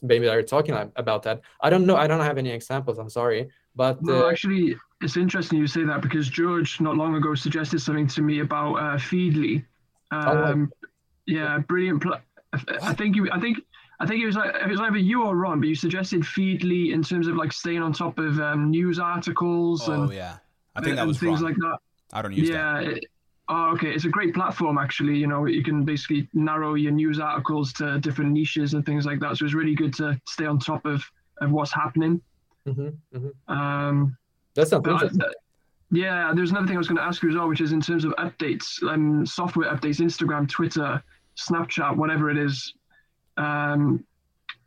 [0.02, 1.42] maybe they're talking about that.
[1.62, 5.18] I don't know i don't have any examples i'm sorry but no, uh, actually it's
[5.18, 8.98] interesting you say that because george not long ago suggested something to me about uh,
[8.98, 9.66] feedly.
[10.12, 10.88] Um, oh,
[11.26, 12.22] yeah brilliant pl-
[12.82, 13.58] I think you i think
[14.00, 16.94] I think it was like it was either you or Ron, but you suggested Feedly
[16.94, 20.38] in terms of like staying on top of um, news articles oh, and yeah,
[20.76, 21.52] I think that was things wrong.
[21.52, 21.78] like that.
[22.12, 22.84] I don't use yeah, that.
[22.84, 23.06] It,
[23.50, 23.94] oh, okay.
[23.94, 25.18] It's a great platform actually.
[25.18, 29.20] You know, you can basically narrow your news articles to different niches and things like
[29.22, 29.38] that.
[29.38, 31.04] So it's really good to stay on top of
[31.40, 32.22] of what's happening.
[32.68, 33.54] Mm-hmm, mm-hmm.
[33.54, 34.18] Um,
[34.56, 34.94] That's something.
[34.94, 35.10] I,
[35.92, 37.80] yeah, there's another thing I was going to ask you as well, which is in
[37.80, 41.04] terms of updates, um, software updates, Instagram, Twitter,
[41.38, 42.74] Snapchat, whatever it is.
[43.38, 44.06] Um,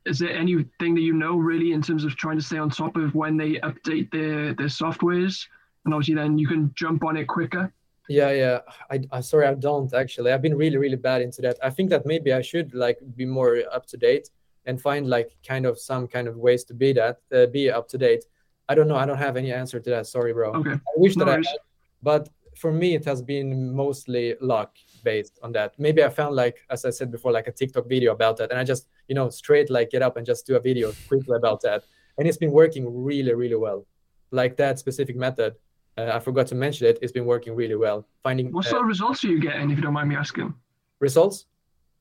[0.05, 2.97] is there anything that you know really in terms of trying to stay on top
[2.97, 5.47] of when they update their their softwares,
[5.85, 7.73] and obviously then you can jump on it quicker?
[8.09, 8.61] Yeah, yeah.
[8.91, 10.33] I, I sorry, I don't actually.
[10.33, 11.59] I've been really, really bad into that.
[11.63, 14.31] I think that maybe I should like be more up to date
[14.67, 17.89] and find like kind of some kind of ways to be that uh, be up
[17.89, 18.25] to date.
[18.69, 18.97] I don't know.
[18.97, 20.07] I don't have any answer to that.
[20.07, 20.53] Sorry, bro.
[20.55, 20.73] Okay.
[20.73, 21.47] I wish no that worries.
[21.47, 21.59] I had,
[22.03, 24.77] but for me, it has been mostly luck
[25.13, 25.71] based on that.
[25.79, 28.59] Maybe I found like, as I said before, like a TikTok video about that, and
[28.59, 31.61] I just, you know, straight like get up and just do a video quickly about
[31.63, 31.85] that,
[32.19, 33.87] and it's been working really, really well.
[34.33, 35.55] Like that specific method,
[35.97, 36.99] uh, I forgot to mention it.
[37.03, 37.99] It's been working really well.
[38.23, 40.53] Finding what sort uh, of results are you getting, if you don't mind me asking?
[40.99, 41.47] Results?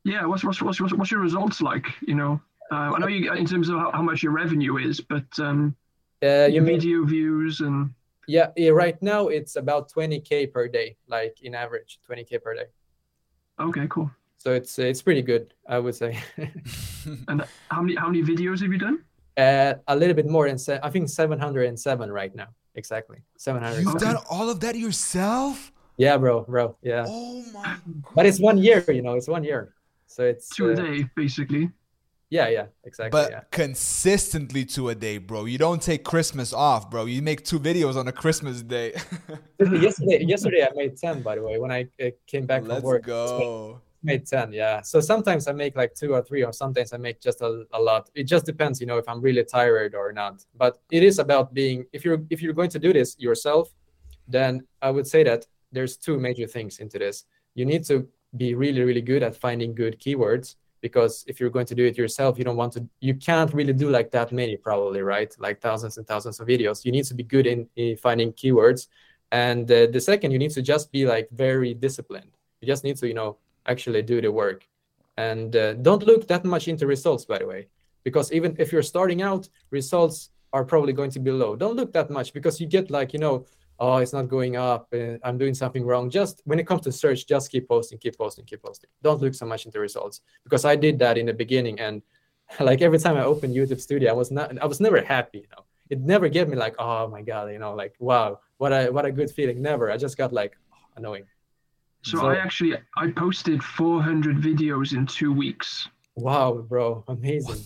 [0.04, 0.26] Yeah.
[0.26, 1.88] What's what's what's what's your results like?
[2.02, 2.42] You know,
[2.72, 5.76] uh, I know you in terms of how, how much your revenue is, but um,
[6.24, 7.94] uh, your video views and
[8.28, 12.66] yeah, yeah, right now it's about 20k per day, like in average, 20k per day.
[13.60, 14.12] Okay, cool.
[14.38, 16.20] So it's it's pretty good, I would say.
[17.28, 19.00] and how many how many videos have you done?
[19.38, 22.48] Uh, a little bit more than se- I think 707 right now.
[22.76, 23.82] Exactly, 700.
[23.82, 25.72] You've done all of that yourself?
[25.98, 26.76] Yeah, bro, bro.
[26.82, 27.06] Yeah.
[27.08, 27.78] Oh my.
[28.14, 29.16] But it's one year, you know.
[29.16, 29.74] It's one year,
[30.08, 31.72] so it's two uh, a day basically.
[32.36, 33.12] Yeah, yeah, exactly.
[33.18, 33.42] But yeah.
[33.50, 35.46] consistently to a day, bro.
[35.46, 37.06] You don't take Christmas off, bro.
[37.06, 38.92] You make two videos on a Christmas day.
[39.60, 41.22] yesterday, yesterday I made ten.
[41.22, 43.80] By the way, when I uh, came back Let's from work, go.
[44.04, 44.82] Made ten, yeah.
[44.82, 47.80] So sometimes I make like two or three, or sometimes I make just a, a
[47.80, 48.10] lot.
[48.16, 50.44] It just depends, you know, if I'm really tired or not.
[50.58, 51.86] But it is about being.
[51.94, 53.74] If you're if you're going to do this yourself,
[54.28, 57.24] then I would say that there's two major things into this.
[57.54, 60.56] You need to be really really good at finding good keywords
[60.88, 63.76] because if you're going to do it yourself you don't want to you can't really
[63.84, 65.32] do like that many probably right?
[65.46, 66.86] Like thousands and thousands of videos.
[66.86, 68.82] You need to be good in, in finding keywords.
[69.32, 72.32] And uh, the second you need to just be like very disciplined.
[72.60, 73.32] You just need to you know
[73.74, 74.60] actually do the work.
[75.18, 77.62] And uh, don't look that much into results by the way
[78.04, 80.18] because even if you're starting out results
[80.56, 81.56] are probably going to be low.
[81.56, 83.36] Don't look that much because you get like you know
[83.80, 86.92] oh it's not going up uh, i'm doing something wrong just when it comes to
[86.92, 90.66] search just keep posting keep posting keep posting don't look so much into results because
[90.66, 92.02] i did that in the beginning and
[92.60, 95.48] like every time I opened YouTube Studio, I was not I was never happy, you
[95.52, 95.64] know.
[95.90, 99.06] It never gave me like, oh my god, you know, like wow, what a what
[99.06, 99.62] a good feeling.
[99.62, 99.92] Never.
[99.92, 101.26] I just got like oh, annoying.
[102.04, 105.90] So, so I actually I posted 400 videos in two weeks.
[106.16, 107.66] Wow, bro, amazing.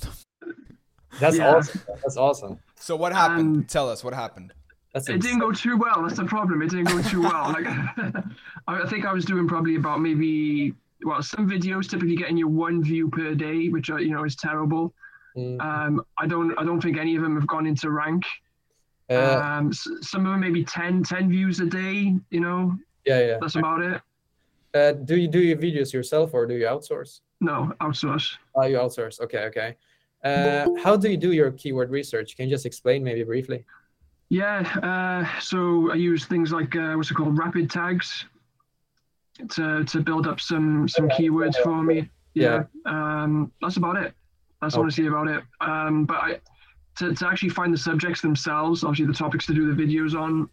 [1.20, 1.56] That's yeah.
[1.56, 1.82] awesome.
[1.88, 2.60] That's awesome.
[2.76, 3.58] So what happened?
[3.58, 4.54] Um, Tell us what happened.
[4.94, 6.02] That's it didn't go too well.
[6.02, 6.62] That's the problem.
[6.62, 7.52] It didn't go too well.
[7.52, 7.68] Like
[8.68, 10.74] I think I was doing probably about maybe
[11.04, 14.36] well some videos typically getting you one view per day, which are, you know is
[14.36, 14.94] terrible.
[15.38, 15.62] Mm.
[15.62, 18.24] Um, I don't I don't think any of them have gone into rank.
[19.12, 22.16] Uh, um, some of them maybe 10, 10 views a day.
[22.30, 22.78] You know.
[23.06, 23.38] Yeah, yeah.
[23.42, 24.02] That's about it.
[24.74, 27.22] Uh, do you do your videos yourself or do you outsource?
[27.42, 28.36] No, outsource.
[28.56, 29.20] Oh, you outsource.
[29.22, 29.76] Okay, okay.
[30.24, 32.36] Uh, how do you do your keyword research?
[32.36, 33.66] Can you just explain maybe briefly?
[34.30, 38.26] Yeah, uh, so I use things like uh, what's it called, RapidTags,
[39.50, 42.10] to to build up some some keywords for me.
[42.36, 43.24] Yeah, yeah.
[43.24, 44.14] Um, that's about it.
[44.62, 44.82] That's okay.
[44.82, 45.44] honestly about it.
[45.62, 46.40] Um, but I
[46.98, 50.48] to to actually find the subjects themselves, obviously the topics to do the videos on.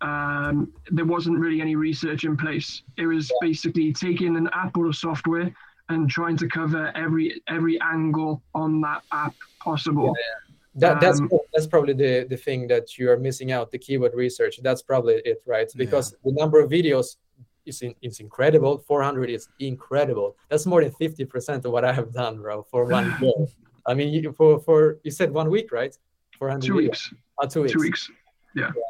[0.00, 2.82] Um, there wasn't really any research in place.
[2.96, 3.48] It was yeah.
[3.48, 5.54] basically taking an app or a software
[5.88, 10.14] and trying to cover every every angle on that app possible.
[10.16, 10.43] Yeah,
[10.76, 14.14] that, that's um, that's probably the the thing that you are missing out the keyword
[14.14, 14.58] research.
[14.62, 15.70] That's probably it, right?
[15.76, 16.30] Because yeah.
[16.30, 17.16] the number of videos
[17.64, 18.78] is in, is incredible.
[18.78, 20.36] 400 is incredible.
[20.48, 23.46] That's more than 50 percent of what I have done, bro, for one year.
[23.86, 25.96] I mean, you, for for you said one week, right?
[26.38, 26.76] 400 two videos.
[26.76, 27.14] weeks.
[27.40, 27.72] Uh, two weeks.
[27.72, 28.10] Two weeks.
[28.54, 28.72] Yeah.
[28.74, 28.82] yeah.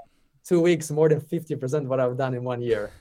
[0.45, 2.91] Two weeks, more than 50 percent what I've done in one year.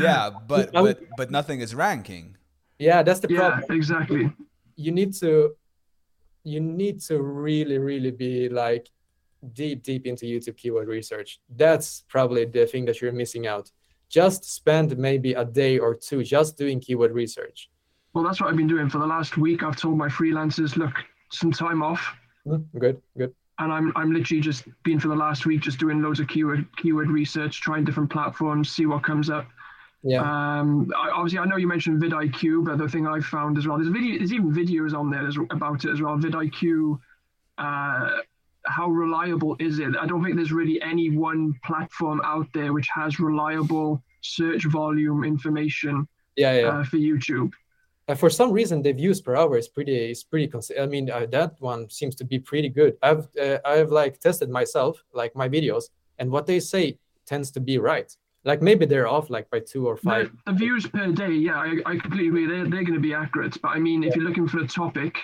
[0.00, 2.36] Yeah, but but but nothing is ranking.
[2.80, 3.64] Yeah, that's the yeah, problem.
[3.70, 4.32] Exactly.
[4.74, 5.54] You need to
[6.46, 8.88] you need to really, really be like
[9.52, 11.40] deep, deep into YouTube keyword research.
[11.56, 13.70] That's probably the thing that you're missing out.
[14.08, 17.68] Just spend maybe a day or two just doing keyword research.
[18.14, 19.64] Well, that's what I've been doing for the last week.
[19.64, 20.94] I've told my freelancers, look,
[21.32, 22.14] some time off.
[22.46, 23.34] Mm, good, good.
[23.58, 26.64] And I'm I'm literally just been for the last week just doing loads of keyword
[26.76, 29.48] keyword research, trying different platforms, see what comes up.
[30.06, 30.20] Yeah.
[30.20, 33.88] Um, obviously, I know you mentioned vidIQ, but the thing I found as well, there's
[33.88, 36.16] video, there's even videos on there about it as well.
[36.16, 36.98] vidIQ,
[37.58, 38.10] uh,
[38.66, 39.96] how reliable is it?
[40.00, 45.24] I don't think there's really any one platform out there which has reliable search volume
[45.24, 46.06] information.
[46.36, 46.66] Yeah, yeah.
[46.68, 47.52] Uh, for YouTube.
[48.16, 50.46] For some reason, the views per hour is pretty is pretty.
[50.46, 52.96] Cons- I mean, uh, that one seems to be pretty good.
[53.02, 55.86] I've uh, I've like tested myself, like my videos,
[56.20, 58.16] and what they say tends to be right.
[58.46, 60.30] Like maybe they're off like by two or five.
[60.46, 62.46] The, the views per day, yeah, I, I completely agree.
[62.46, 63.60] They're, they're going to be accurate.
[63.60, 65.16] But I mean, if you're looking for a topic,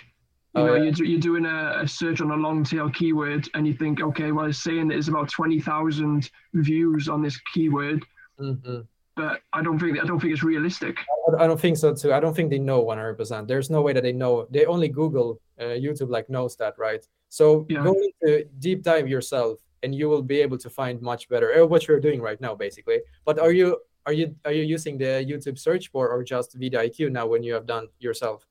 [0.54, 0.90] you oh, know, yeah.
[0.90, 4.32] you're, you're doing a, a, search on a long tail keyword and you think, okay,
[4.32, 8.04] well, it's saying there's about 20,000 views on this keyword.
[8.40, 8.80] Mm-hmm.
[9.14, 10.96] But I don't think I don't think it's realistic.
[11.38, 12.12] I don't think so too.
[12.12, 13.46] I don't think they know 100%.
[13.46, 14.48] There's no way that they know.
[14.50, 17.06] They only Google, uh, YouTube like knows that, right?
[17.28, 17.84] So yeah.
[17.84, 21.66] go into deep dive yourself and you will be able to find much better uh,
[21.66, 25.24] what you're doing right now basically but are you are you are you using the
[25.28, 28.46] youtube search bar or just vidIQ now when you have done yourself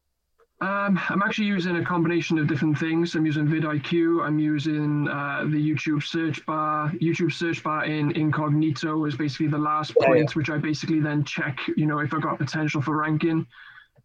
[0.61, 3.15] um, I'm actually using a combination of different things.
[3.15, 4.23] I'm using vidIQ.
[4.23, 6.91] I'm using uh, the YouTube search bar.
[7.01, 10.33] YouTube search bar in incognito is basically the last point, yeah.
[10.33, 11.57] which I basically then check.
[11.75, 13.47] You know, if I got potential for ranking.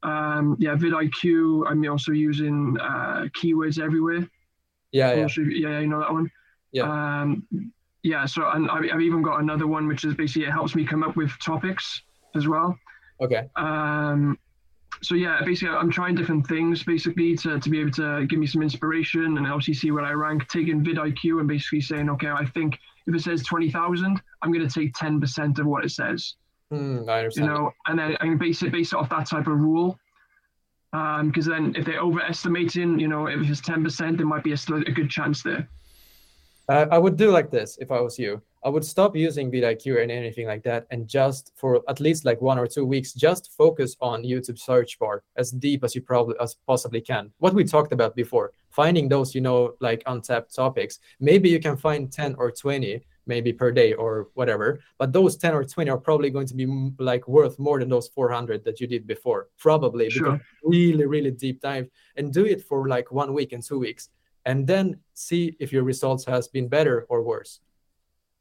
[0.03, 1.71] Um, yeah, vidIQ.
[1.71, 4.27] I'm also using uh, keywords everywhere.
[4.93, 5.23] Yeah, yeah.
[5.25, 6.31] Also, yeah, you know that one.
[6.73, 6.85] Yeah.
[6.85, 7.47] Um,
[8.03, 8.27] yeah.
[8.27, 11.17] So and I've even got another one which is basically it helps me come up
[11.17, 12.03] with topics
[12.35, 12.79] as well.
[13.21, 13.49] Okay.
[13.57, 14.39] Um,
[15.03, 18.47] so yeah, basically I'm trying different things basically to, to be able to give me
[18.47, 20.49] some inspiration and obviously see where I rank.
[20.49, 24.67] Taking vidIQ and basically saying, okay, I think if it says twenty thousand, I'm going
[24.67, 26.35] to take ten percent of what it says.
[26.73, 27.47] Mm, I understand.
[27.47, 29.99] You know, and then I can base it base it off that type of rule.
[30.93, 34.53] Because um, then if they're overestimating, you know, if it's ten percent, there might be
[34.53, 35.69] a, a good chance there.
[36.69, 38.43] Uh, I would do like this if I was you.
[38.65, 42.41] I would stop using vidIQ and anything like that, and just for at least like
[42.41, 46.35] one or two weeks, just focus on YouTube search bar as deep as you probably
[46.41, 47.31] as possibly can.
[47.39, 50.99] What we talked about before, finding those you know like untapped topics.
[51.21, 54.81] Maybe you can find ten or twenty, maybe per day or whatever.
[54.99, 56.67] But those ten or twenty are probably going to be
[56.99, 60.11] like worth more than those four hundred that you did before, probably.
[60.11, 60.33] Sure.
[60.33, 64.09] Because really, really deep dive and do it for like one week and two weeks
[64.47, 67.61] and then see if your results has been better or worse.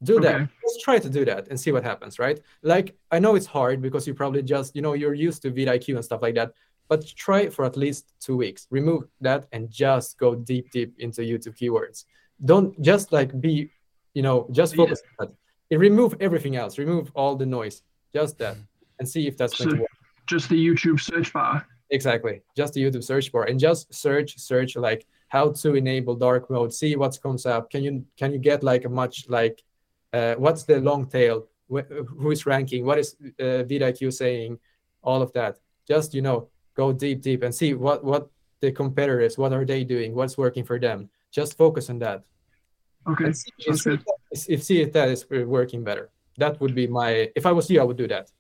[0.03, 0.28] Do okay.
[0.28, 2.39] that let's try to do that and see what happens right?
[2.62, 5.95] Like i know it's hard because you probably just you know you're used to vidIQ
[5.95, 6.51] and stuff like that
[6.88, 8.68] but try for at least two weeks.
[8.70, 12.06] Remove that and just go deep deep into youtube keywords.
[12.43, 13.72] Don't just like be
[14.14, 15.12] you know just focus yeah.
[15.20, 15.36] on that.
[15.72, 16.78] It remove everything else.
[16.78, 17.82] Remove all the noise.
[18.14, 18.58] Just that
[18.99, 19.91] and see if that's so going to work.
[20.28, 21.66] just the youtube search bar.
[21.91, 22.41] Exactly.
[22.56, 26.73] Just the YouTube search bar and just search, search like how to enable dark mode.
[26.73, 27.69] See what comes up.
[27.69, 29.63] Can you can you get like a much like
[30.13, 31.47] uh, what's the long tail?
[31.67, 32.86] who is ranking?
[32.86, 34.59] What is uh, vidIQ saying?
[35.01, 35.57] All of that.
[35.88, 38.30] Just you know, go deep, deep, and see what what
[38.61, 41.09] the competitors, what are they doing, what's working for them.
[41.32, 42.23] Just focus on that.
[43.07, 44.03] Okay, see, if, good.
[44.32, 47.30] If see if that is working better, that would be my.
[47.36, 48.32] If I was you, I would do that.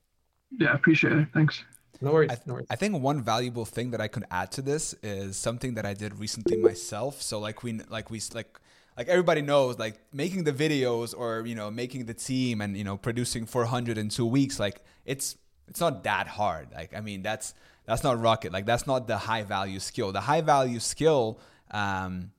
[0.51, 1.27] Yeah, appreciate it.
[1.33, 1.63] Thanks.
[2.01, 2.31] No worries.
[2.31, 2.67] I, no worries.
[2.69, 5.93] I think one valuable thing that I could add to this is something that I
[5.93, 7.21] did recently myself.
[7.21, 8.59] So like we like we like
[8.97, 12.83] like everybody knows like making the videos or you know making the team and you
[12.83, 15.37] know producing 400 in two weeks like it's
[15.67, 16.69] it's not that hard.
[16.73, 17.53] Like I mean that's
[17.85, 18.51] that's not rocket.
[18.51, 20.11] Like that's not the high value skill.
[20.11, 21.39] The high value skill,
[21.71, 22.31] um,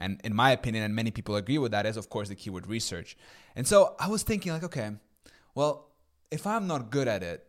[0.00, 2.66] and in my opinion, and many people agree with that, is of course the keyword
[2.66, 3.16] research.
[3.54, 4.90] And so I was thinking like, okay,
[5.54, 5.90] well,
[6.30, 7.46] if I'm not good at it,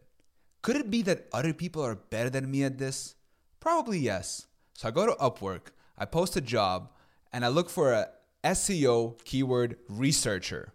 [0.61, 3.15] could it be that other people are better than me at this?
[3.59, 4.47] Probably yes.
[4.73, 6.89] So I go to Upwork, I post a job,
[7.33, 8.09] and I look for a
[8.43, 10.73] SEO keyword researcher.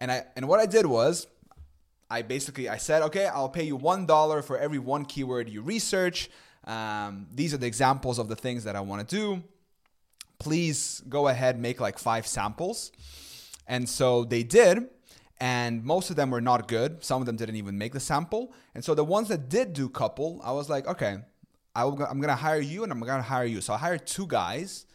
[0.00, 1.26] And I and what I did was
[2.10, 5.62] I basically I said, okay, I'll pay you one dollar for every one keyword you
[5.62, 6.30] research.
[6.64, 9.42] Um, these are the examples of the things that I want to do.
[10.38, 12.92] Please go ahead, make like five samples.
[13.66, 14.86] And so they did,
[15.40, 17.04] and most of them were not good.
[17.04, 18.52] Some of them didn't even make the sample.
[18.74, 21.18] And so the ones that did do couple, I was like, okay,
[21.74, 23.60] I am gonna hire you, and I'm gonna hire you.
[23.60, 24.86] So I hired two guys,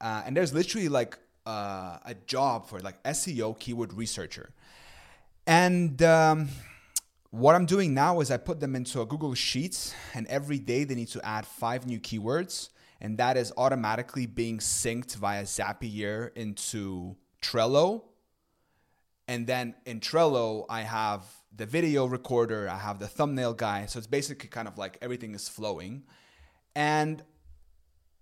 [0.00, 1.16] uh, and there's literally like
[1.46, 4.50] uh, a job for like SEO keyword researcher.
[5.46, 6.48] And um,
[7.30, 10.82] what I'm doing now is I put them into a Google Sheets, and every day
[10.84, 12.70] they need to add five new keywords,
[13.00, 18.02] and that is automatically being synced via Zapier into Trello.
[19.26, 21.22] And then in Trello, I have
[21.56, 23.86] the video recorder, I have the thumbnail guy.
[23.86, 26.02] So it's basically kind of like everything is flowing.
[26.74, 27.22] And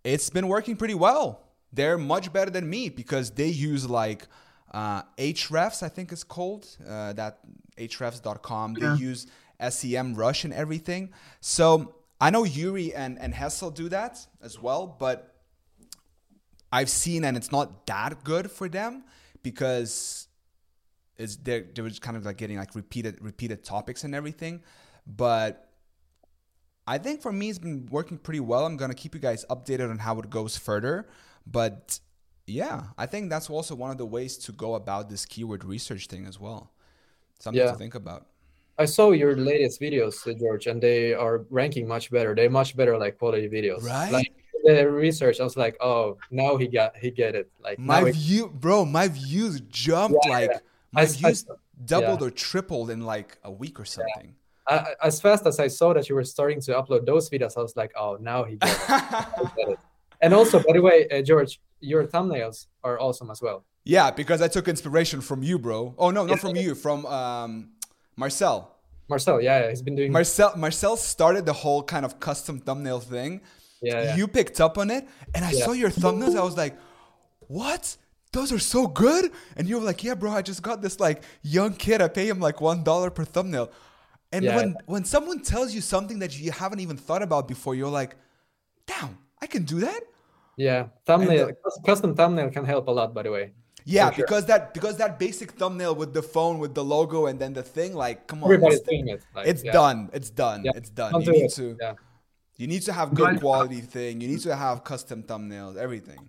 [0.04, 1.42] it's been working pretty well.
[1.72, 4.26] They're much better than me because they use like
[4.72, 7.38] uh, Ahrefs, I think it's called, uh, that
[7.78, 8.74] ahrefs.com.
[8.74, 9.26] They use
[9.60, 11.10] SEMrush and everything.
[11.40, 15.34] So I know Yuri and, and Hessel do that as well, but
[16.70, 19.04] I've seen and it's not that good for them
[19.42, 20.28] because
[21.22, 24.62] it's they're, they're just kind of like getting like repeated repeated topics and everything.
[25.06, 25.68] But
[26.86, 28.66] I think for me it's been working pretty well.
[28.66, 31.08] I'm gonna keep you guys updated on how it goes further.
[31.46, 31.98] But
[32.46, 36.06] yeah, I think that's also one of the ways to go about this keyword research
[36.06, 36.72] thing as well.
[37.38, 37.72] Something yeah.
[37.72, 38.26] to think about.
[38.78, 42.34] I saw your latest videos, uh, George, and they are ranking much better.
[42.34, 43.82] They're much better, like quality videos.
[43.84, 44.10] Right.
[44.10, 44.32] Like
[44.64, 47.50] the research, I was like, oh, now he got he get it.
[47.62, 50.58] Like my view, bro, my views jumped yeah, like yeah.
[50.94, 54.34] Views I, doubled or tripled in like a week or something.
[54.68, 57.62] I, as fast as I saw that you were starting to upload those videos, I
[57.62, 59.78] was like, oh, now he it.
[60.20, 63.64] and also, by the way, uh, George, your thumbnails are awesome as well.
[63.84, 65.94] Yeah, because I took inspiration from you, bro.
[65.98, 67.70] Oh no, not from you, from um,
[68.16, 68.76] Marcel.
[69.08, 70.12] Marcel, yeah, yeah, he's been doing.
[70.12, 73.40] Marcel, Marcel started the whole kind of custom thumbnail thing.
[73.82, 74.16] Yeah, yeah.
[74.16, 75.64] You picked up on it, and I yeah.
[75.64, 76.36] saw your thumbnails.
[76.36, 76.76] I was like,
[77.48, 77.96] "What?
[78.32, 81.74] Those are so good!" And you're like, "Yeah, bro, I just got this like young
[81.74, 82.00] kid.
[82.00, 83.70] I pay him like one dollar per thumbnail."
[84.32, 84.56] And yeah.
[84.56, 88.16] when when someone tells you something that you haven't even thought about before, you're like,
[88.86, 90.00] "Damn, I can do that."
[90.56, 91.50] Yeah, thumbnail
[91.84, 93.14] custom thumbnail can help a lot.
[93.14, 93.52] By the way.
[93.84, 94.24] Yeah, sure.
[94.24, 97.62] because that because that basic thumbnail with the phone with the logo and then the
[97.62, 99.22] thing, like, come on, everybody's doing it.
[99.34, 99.72] Like, it's yeah.
[99.72, 100.10] done.
[100.12, 100.64] It's done.
[100.64, 100.72] Yeah.
[100.74, 101.20] It's done.
[101.20, 101.54] you need it.
[101.54, 101.76] to.
[101.80, 101.94] Yeah.
[102.56, 104.20] You need to have good quality thing.
[104.20, 105.76] You need to have custom thumbnails.
[105.76, 106.28] Everything.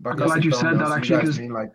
[0.00, 1.20] But I'm glad you said that actually.
[1.20, 1.72] Because like,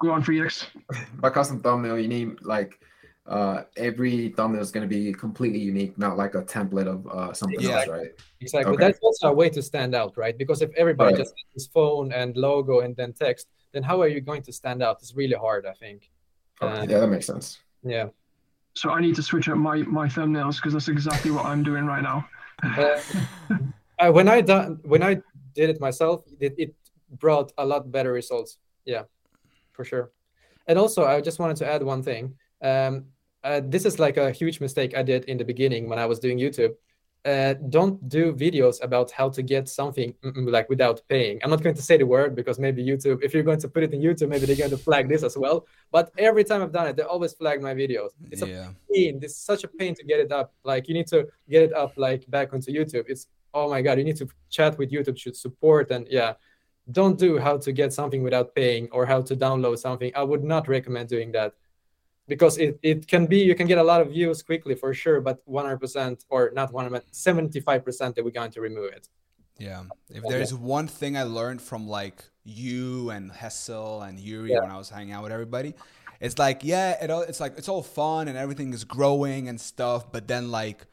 [0.00, 0.66] go on, Felix.
[1.14, 2.78] By custom thumbnail, you need like
[3.26, 7.32] uh, every thumbnail is going to be completely unique, not like a template of uh,
[7.32, 7.92] something exactly.
[7.92, 8.10] else, right?
[8.40, 8.74] Exactly.
[8.74, 8.84] Okay.
[8.84, 10.36] That's also a way to stand out, right?
[10.36, 11.18] Because if everybody right.
[11.18, 14.82] just has phone and logo and then text, then how are you going to stand
[14.82, 14.98] out?
[15.00, 16.10] It's really hard, I think.
[16.62, 16.80] Okay.
[16.80, 17.58] Um, yeah, that makes sense.
[17.82, 18.08] Yeah.
[18.74, 21.86] So I need to switch up my my thumbnails because that's exactly what I'm doing
[21.86, 22.28] right now.
[23.98, 25.22] uh, when I done when I
[25.56, 26.74] did it myself, it, it
[27.10, 28.58] brought a lot better results.
[28.84, 29.04] Yeah,
[29.72, 30.12] for sure.
[30.66, 32.34] And also, I just wanted to add one thing.
[32.62, 33.06] Um,
[33.44, 36.18] uh, this is like a huge mistake I did in the beginning when I was
[36.18, 36.74] doing YouTube.
[37.24, 40.14] Uh, don't do videos about how to get something
[40.54, 41.40] like without paying.
[41.42, 43.82] I'm not going to say the word because maybe YouTube, if you're going to put
[43.82, 45.66] it in YouTube, maybe they're going to flag this as well.
[45.90, 48.10] But every time I've done it, they always flag my videos.
[48.30, 48.70] It's yeah.
[48.70, 49.18] a pain.
[49.22, 50.54] It's such a pain to get it up.
[50.62, 53.06] Like you need to get it up like back onto YouTube.
[53.08, 53.26] It's
[53.56, 56.34] oh my god, you need to chat with YouTube to support and yeah.
[56.92, 60.12] Don't do how to get something without paying or how to download something.
[60.14, 61.52] I would not recommend doing that
[62.28, 65.20] because it, it can be you can get a lot of views quickly for sure
[65.20, 69.08] but 100% or not 100 75% that we're going to remove it
[69.58, 74.60] yeah if there's one thing i learned from like you and hessel and yuri yeah.
[74.60, 75.74] when i was hanging out with everybody
[76.20, 79.60] it's like yeah it, all, it's like it's all fun and everything is growing and
[79.60, 80.86] stuff but then like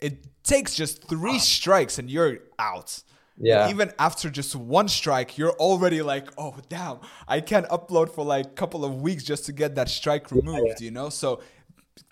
[0.00, 3.02] it takes just three strikes and you're out
[3.40, 3.62] yeah.
[3.62, 8.24] And even after just one strike, you're already like, oh damn, I can't upload for
[8.24, 10.84] like a couple of weeks just to get that strike removed, yeah.
[10.84, 11.08] you know?
[11.08, 11.40] So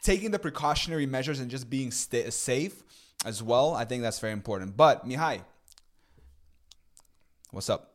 [0.02, 2.82] taking the precautionary measures and just being st- safe
[3.24, 4.76] as well, I think that's very important.
[4.76, 5.42] But Mihai,
[7.50, 7.92] what's up?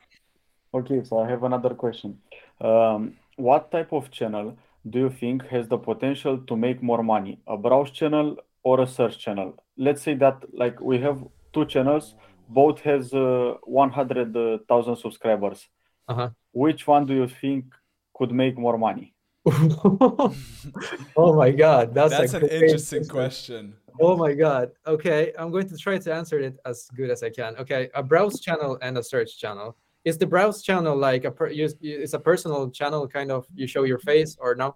[0.74, 2.20] Okay, so I have another question.
[2.60, 4.58] Um, what type of channel
[4.90, 7.40] do you think has the potential to make more money?
[7.48, 9.56] A browse channel or a search channel?
[9.78, 12.16] Let's say that like we have two channels
[12.50, 15.68] both has uh, 100,000 subscribers.
[16.08, 16.30] Uh-huh.
[16.52, 17.66] Which one do you think
[18.14, 19.14] could make more money?
[19.46, 23.74] oh my god, that's, that's an interesting question.
[24.00, 24.72] Oh my god.
[24.86, 27.56] Okay, I'm going to try to answer it as good as I can.
[27.58, 29.78] Okay, a browse channel and a search channel.
[30.04, 33.84] Is the browse channel like a per, it's a personal channel kind of you show
[33.84, 34.76] your face or no?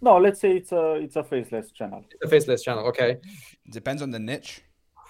[0.00, 2.04] No, let's say it's a it's a faceless channel.
[2.10, 2.84] It's a faceless channel.
[2.86, 3.18] Okay.
[3.70, 4.62] Depends on the niche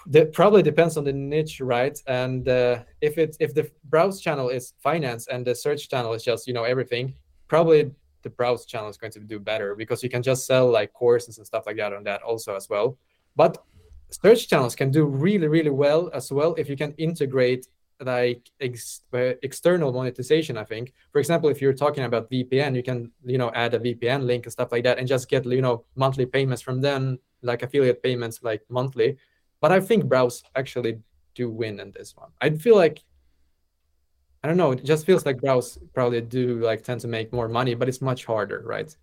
[0.07, 1.97] that probably depends on the niche, right?
[2.07, 6.23] And uh, if it's if the browse channel is finance and the search channel is
[6.23, 7.13] just you know everything,
[7.47, 10.93] probably the browse channel is going to do better because you can just sell like
[10.93, 12.97] courses and stuff like that on that also as well.
[13.35, 13.63] But
[14.09, 17.67] search channels can do really really well as well if you can integrate
[18.01, 22.83] like ex- uh, external monetization i think for example if you're talking about vpn you
[22.83, 25.61] can you know add a vpn link and stuff like that and just get you
[25.61, 29.17] know monthly payments from them like affiliate payments like monthly
[29.61, 30.99] but I think Browse actually
[31.35, 32.29] do win in this one.
[32.41, 33.03] I feel like
[34.43, 34.71] I don't know.
[34.71, 38.01] It just feels like Browse probably do like tend to make more money, but it's
[38.01, 38.95] much harder, right?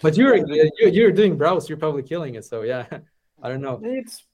[0.00, 1.68] But you're you're, you're doing Browse.
[1.68, 2.44] You're probably killing it.
[2.44, 2.86] So yeah,
[3.42, 3.80] I don't know.
[3.82, 4.24] It's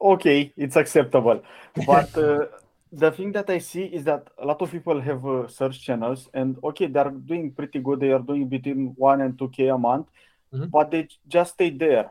[0.00, 0.52] okay.
[0.56, 1.42] It's acceptable,
[1.86, 2.16] but.
[2.16, 2.46] Uh,
[2.96, 6.28] the thing that I see is that a lot of people have uh, search channels,
[6.32, 8.00] and okay, they're doing pretty good.
[8.00, 10.06] They are doing between one and two k a month,
[10.52, 10.66] mm-hmm.
[10.66, 12.10] but they just stay there.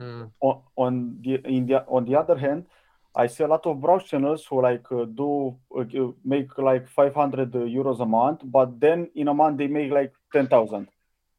[0.00, 0.30] Mm.
[0.40, 2.66] On, on the in the on the other hand,
[3.14, 5.84] I see a lot of browse channels who like uh, do uh,
[6.24, 10.88] make like 500 euros a month, but then in a month they make like 10,000.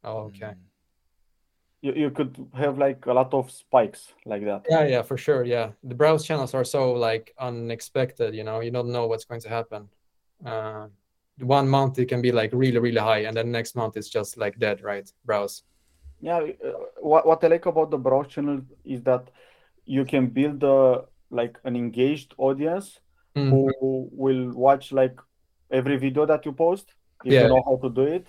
[0.03, 0.53] Oh, okay.
[1.81, 4.65] You, you could have like a lot of spikes like that.
[4.69, 5.43] Yeah, yeah, for sure.
[5.43, 8.33] Yeah, the browse channels are so like unexpected.
[8.33, 9.89] You know, you don't know what's going to happen.
[10.43, 10.87] Uh,
[11.39, 14.37] one month it can be like really, really high, and then next month it's just
[14.37, 15.07] like dead, right?
[15.25, 15.63] Browse
[16.19, 19.29] yeah uh, what, what i like about the browse channel is that
[19.85, 22.99] you can build a like an engaged audience
[23.35, 23.49] mm.
[23.49, 25.19] who will watch like
[25.71, 27.43] every video that you post if yeah.
[27.43, 28.27] you know how to do it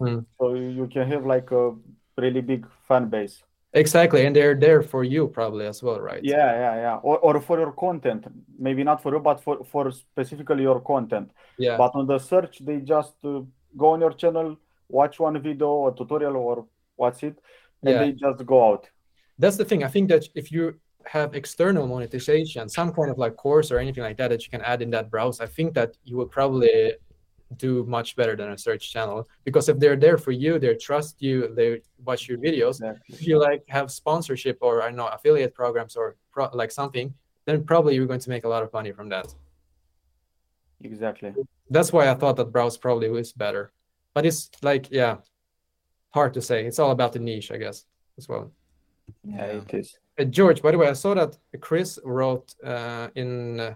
[0.00, 0.24] mm.
[0.38, 1.72] so you can have like a
[2.16, 3.42] really big fan base.
[3.72, 6.24] Exactly and they're there for you probably as well right?
[6.24, 6.96] Yeah yeah yeah.
[6.96, 8.26] Or, or for your content.
[8.58, 11.30] Maybe not for you but for for specifically your content.
[11.58, 11.76] Yeah.
[11.76, 13.40] But on the search they just uh,
[13.76, 14.56] go on your channel
[14.88, 17.38] watch one video a tutorial or watch it
[17.82, 17.98] and yeah.
[17.98, 18.88] they just go out.
[19.38, 19.84] That's the thing.
[19.84, 20.76] I think that if you
[21.08, 24.60] have external monetization some kind of like course or anything like that that you can
[24.62, 26.92] add in that browse i think that you will probably
[27.56, 31.22] do much better than a search channel because if they're there for you they trust
[31.22, 33.14] you they watch your videos exactly.
[33.14, 37.62] if you like have sponsorship or i know affiliate programs or pro- like something then
[37.62, 39.32] probably you're going to make a lot of money from that
[40.82, 41.32] exactly
[41.70, 43.72] that's why i thought that browse probably was better
[44.12, 45.18] but it's like yeah
[46.16, 46.58] hard to say.
[46.68, 47.78] It's all about the niche, I guess,
[48.18, 48.44] as well.
[49.22, 49.88] Yeah, it is.
[50.18, 53.74] Uh, George, by the way, I saw that Chris wrote uh, in uh,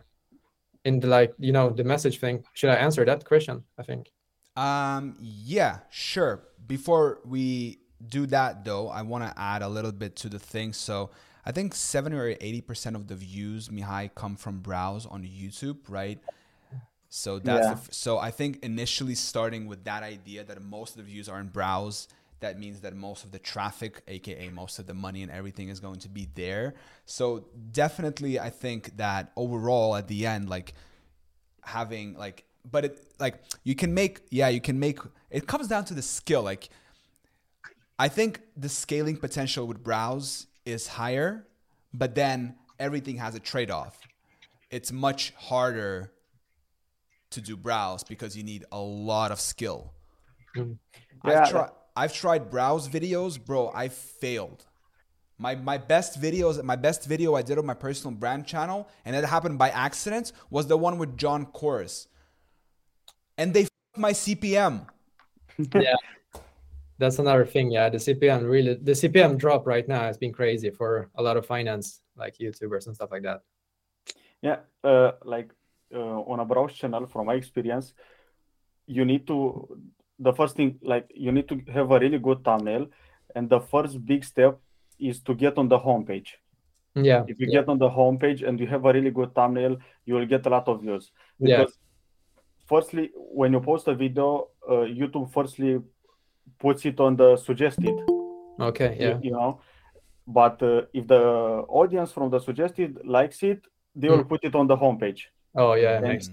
[0.84, 2.44] in the like you know the message thing.
[2.54, 3.64] Should I answer that question?
[3.78, 4.10] I think.
[4.56, 5.16] Um.
[5.20, 5.78] Yeah.
[5.90, 6.42] Sure.
[6.66, 7.78] Before we
[8.08, 10.72] do that, though, I want to add a little bit to the thing.
[10.72, 11.10] So.
[11.42, 16.18] I think 70 or 80% of the views, Mihai, come from browse on YouTube, right?
[17.08, 17.74] So that's yeah.
[17.74, 21.40] the, so I think initially starting with that idea that most of the views are
[21.40, 22.06] in browse
[22.40, 25.80] that means that most of the traffic, aka most of the money and everything, is
[25.80, 26.74] going to be there.
[27.06, 30.74] So definitely, I think that overall, at the end, like
[31.62, 34.98] having like, but it like you can make, yeah, you can make.
[35.30, 36.42] It comes down to the skill.
[36.42, 36.68] Like,
[37.98, 41.46] I think the scaling potential with browse is higher,
[41.92, 43.98] but then everything has a trade off.
[44.70, 46.12] It's much harder
[47.30, 49.92] to do browse because you need a lot of skill.
[50.56, 50.78] Mm.
[51.24, 51.70] Yeah, I've tried.
[51.96, 53.70] I've tried browse videos, bro.
[53.74, 54.64] I failed.
[55.38, 59.16] My my best videos, my best video I did on my personal brand channel, and
[59.16, 62.08] it happened by accident, was the one with John Chorus.
[63.38, 63.66] And they
[63.96, 64.86] my CPM.
[65.74, 65.96] Yeah.
[66.98, 67.70] that's another thing.
[67.70, 71.36] Yeah, the CPM really the CPM drop right now has been crazy for a lot
[71.36, 73.42] of finance like YouTubers and stuff like that.
[74.42, 75.52] Yeah, uh, like
[75.94, 77.94] uh, on a browse channel, from my experience,
[78.86, 79.80] you need to
[80.20, 82.86] the first thing like you need to have a really good thumbnail,
[83.34, 84.60] and the first big step
[84.98, 86.28] is to get on the homepage.
[86.94, 87.24] Yeah.
[87.26, 87.60] If you yeah.
[87.60, 90.50] get on the homepage and you have a really good thumbnail, you will get a
[90.50, 91.10] lot of views.
[91.40, 92.42] Because yeah.
[92.66, 95.80] firstly, when you post a video, uh, YouTube firstly
[96.58, 97.94] puts it on the suggested.
[98.58, 98.96] Okay.
[98.98, 99.08] Yeah.
[99.08, 99.60] You, you know,
[100.26, 101.22] but uh, if the
[101.68, 103.64] audience from the suggested likes it,
[103.94, 104.16] they mm.
[104.16, 105.22] will put it on the homepage.
[105.54, 106.00] Oh yeah.
[106.00, 106.30] Nice.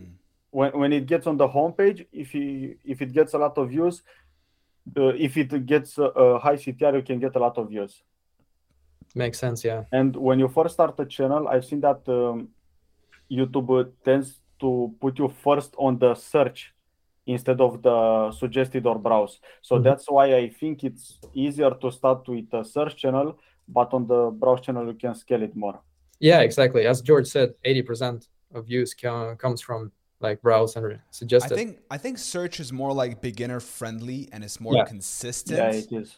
[0.51, 3.69] When when it gets on the homepage, if he if it gets a lot of
[3.69, 4.03] views,
[4.95, 8.03] uh, if it gets a high CTR, you can get a lot of views.
[9.15, 9.83] Makes sense, yeah.
[9.91, 12.49] And when you first start a channel, I've seen that um,
[13.31, 16.73] YouTube tends to put you first on the search
[17.25, 19.39] instead of the suggested or browse.
[19.61, 19.83] So mm-hmm.
[19.83, 23.37] that's why I think it's easier to start with a search channel,
[23.67, 25.81] but on the browse channel you can scale it more.
[26.19, 26.87] Yeah, exactly.
[26.87, 31.97] As George said, 80% of views comes from like browse and suggest I think I
[31.97, 34.85] think search is more like beginner friendly and it's more yeah.
[34.85, 35.59] consistent.
[35.59, 36.17] Yeah, it is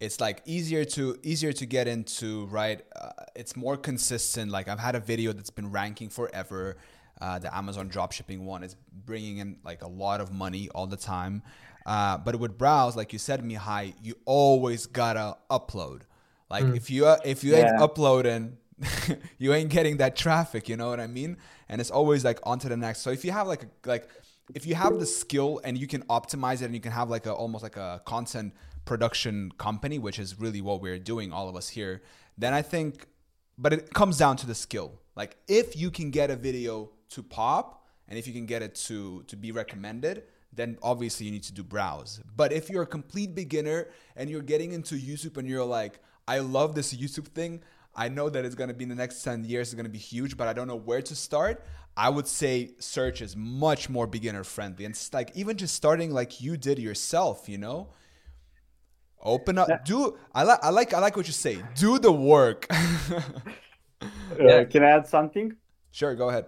[0.00, 4.78] it's like easier to easier to get into right uh, it's more consistent like i've
[4.78, 6.76] had a video that's been ranking forever
[7.20, 10.96] uh, the amazon dropshipping one is bringing in like a lot of money all the
[10.96, 11.42] time
[11.86, 16.02] uh, but with browse like you said mihai you always gotta upload
[16.50, 16.76] like mm.
[16.76, 17.70] if you if you yeah.
[17.70, 18.56] ain't uploading
[19.38, 21.36] you ain't getting that traffic you know what i mean
[21.68, 24.08] and it's always like on to the next so if you have like a, like
[24.54, 27.26] if you have the skill and you can optimize it and you can have like
[27.26, 28.54] a almost like a content
[28.84, 32.02] production company, which is really what we're doing, all of us here,
[32.38, 33.06] then I think,
[33.58, 35.00] but it comes down to the skill.
[35.16, 38.74] Like if you can get a video to pop and if you can get it
[38.86, 40.22] to to be recommended,
[40.52, 42.20] then obviously you need to do browse.
[42.36, 45.98] But if you're a complete beginner and you're getting into YouTube and you're like,
[46.28, 47.62] I love this YouTube thing,
[47.96, 50.36] I know that it's gonna be in the next 10 years, it's gonna be huge,
[50.36, 51.64] but I don't know where to start.
[51.96, 54.84] I would say search is much more beginner friendly.
[54.84, 57.88] And it's like even just starting like you did yourself, you know?
[59.22, 59.68] Open up.
[59.84, 61.62] Do I like I like I like what you say.
[61.74, 62.66] Do the work.
[62.70, 65.56] uh, can I add something?
[65.90, 66.46] Sure, go ahead.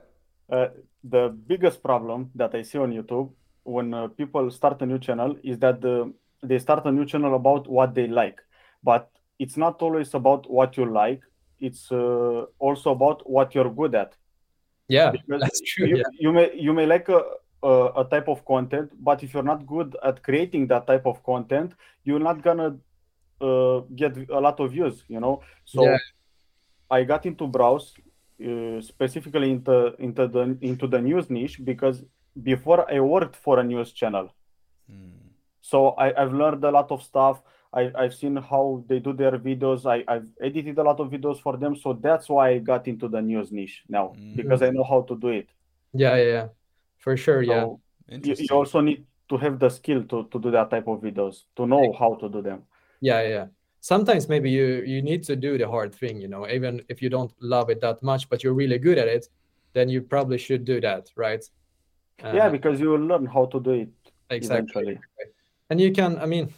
[0.51, 0.68] Uh,
[1.03, 3.30] the biggest problem that I see on YouTube
[3.64, 7.34] when uh, people start a new channel is that the, they start a new channel
[7.34, 8.40] about what they like,
[8.82, 11.22] but it's not always about what you like.
[11.61, 14.14] It's uh, also about what you're good at.
[14.88, 15.86] Yeah, because that's true.
[15.86, 16.04] You, yeah.
[16.18, 17.22] you may you may like a,
[17.62, 21.22] a, a, type of content, but if you're not good at creating that type of
[21.22, 22.76] content, you're not gonna
[23.40, 25.04] uh, get a lot of views.
[25.09, 25.98] You know, so yeah.
[26.90, 27.94] I got into browse
[28.44, 32.04] uh, specifically into into the into the news niche because
[32.42, 34.32] before I worked for a news channel.
[34.88, 35.28] Hmm.
[35.61, 37.42] So I, I've learned a lot of stuff.
[37.72, 39.84] I, I've seen how they do their videos.
[39.84, 41.76] I, I've edited a lot of videos for them.
[41.76, 44.36] So that's why I got into the news niche now mm-hmm.
[44.36, 45.48] because I know how to do it.
[45.92, 46.48] Yeah, yeah, yeah
[46.98, 47.66] for sure yeah
[48.08, 51.44] you, you also need to have the skill to, to do that type of videos
[51.56, 52.62] to know how to do them
[53.00, 53.46] yeah yeah
[53.80, 57.08] sometimes maybe you you need to do the hard thing you know even if you
[57.08, 59.28] don't love it that much but you're really good at it
[59.72, 61.44] then you probably should do that right
[62.24, 63.88] uh, yeah because you will learn how to do it
[64.30, 64.98] exactly eventually.
[65.70, 66.52] and you can i mean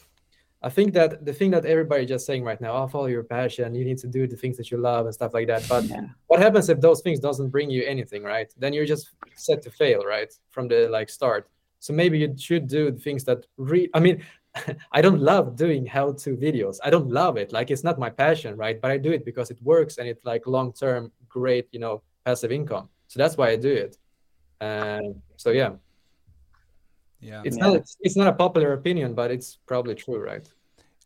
[0.62, 3.74] I think that the thing that everybody just saying right now, oh, follow your passion.
[3.74, 5.66] You need to do the things that you love and stuff like that.
[5.66, 6.02] But yeah.
[6.26, 8.52] what happens if those things doesn't bring you anything, right?
[8.58, 11.48] Then you're just set to fail, right, from the like start.
[11.78, 13.88] So maybe you should do things that re.
[13.94, 14.22] I mean,
[14.92, 16.76] I don't love doing how-to videos.
[16.84, 17.52] I don't love it.
[17.52, 18.78] Like it's not my passion, right?
[18.78, 22.52] But I do it because it works and it's like long-term, great, you know, passive
[22.52, 22.90] income.
[23.08, 23.96] So that's why I do it.
[24.60, 25.70] And so yeah.
[27.20, 27.42] Yeah.
[27.44, 27.66] It's yeah.
[27.66, 30.48] not it's not a popular opinion, but it's probably true, right?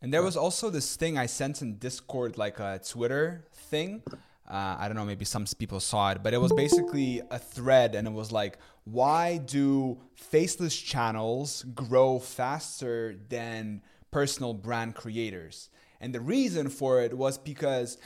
[0.01, 4.03] And there was also this thing I sent in Discord, like a Twitter thing.
[4.47, 7.95] Uh, I don't know, maybe some people saw it, but it was basically a thread,
[7.95, 15.69] and it was like, why do faceless channels grow faster than personal brand creators?
[15.99, 17.97] And the reason for it was because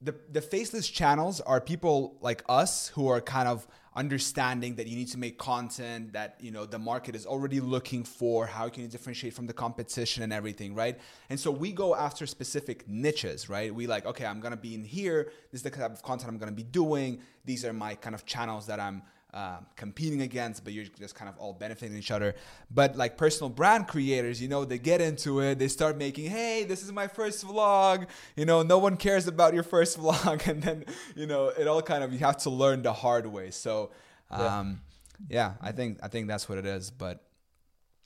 [0.00, 4.94] the the faceless channels are people like us who are kind of understanding that you
[4.94, 8.82] need to make content that you know the market is already looking for how can
[8.82, 10.98] you differentiate from the competition and everything right?
[11.30, 13.74] And so we go after specific niches right?
[13.74, 15.32] We like okay i'm gonna be in here.
[15.50, 17.20] This is the type of content i'm gonna be doing.
[17.46, 19.02] These are my kind of channels that i'm
[19.36, 22.34] uh, competing against, but you're just kind of all benefiting each other.
[22.70, 26.64] But like personal brand creators, you know, they get into it, they start making, hey,
[26.64, 28.06] this is my first vlog.
[28.34, 31.82] You know, no one cares about your first vlog, and then you know, it all
[31.82, 33.50] kind of you have to learn the hard way.
[33.50, 33.90] So,
[34.30, 34.80] um,
[35.28, 35.52] yeah.
[35.60, 36.90] yeah, I think I think that's what it is.
[36.90, 37.22] But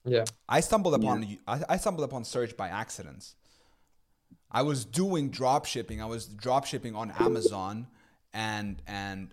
[0.04, 0.24] Yeah.
[0.48, 1.36] I stumbled upon yeah.
[1.46, 3.36] I, I stumbled upon search by accidents.
[4.50, 6.02] I was doing drop shipping.
[6.02, 7.86] I was drop shipping on Amazon
[8.32, 9.32] and and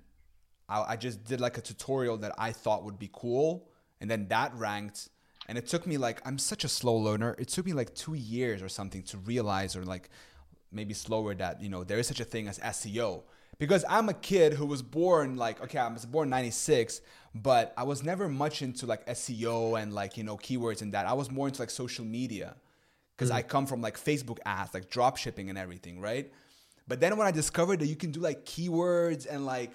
[0.70, 4.28] I, I just did like a tutorial that I thought would be cool and then
[4.28, 5.09] that ranked
[5.47, 7.36] and it took me like i'm such a slow learner.
[7.39, 10.09] It took me like two years or something to realize or like
[10.72, 13.24] maybe slower that you know there is such a thing as seo
[13.57, 17.01] because i'm a kid who was born like okay i was born 96
[17.34, 21.05] but i was never much into like seo and like you know keywords and that.
[21.05, 22.55] I was more into like social media.
[23.15, 23.36] Because mm.
[23.36, 26.32] i come from like facebook ads like drop shipping and everything right?
[26.88, 29.72] But then when i discovered that you can do like keywords and like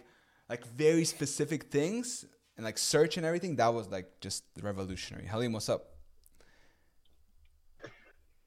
[0.53, 2.27] like very specific things
[2.59, 5.27] and like search and everything, that was like just revolutionary.
[5.27, 5.83] Halim, what's up?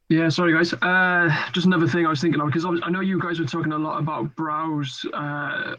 [0.08, 0.72] Yeah, sorry guys.
[0.72, 3.72] Uh, just another thing I was thinking of because I know you guys were talking
[3.72, 5.78] a lot about browse uh,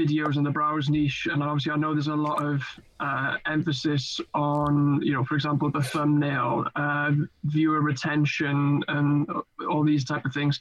[0.00, 2.62] videos and the browse niche, and obviously I know there's a lot of
[3.00, 7.10] uh, emphasis on, you know, for example, the thumbnail, uh,
[7.42, 9.28] viewer retention, and
[9.68, 10.60] all these type of things.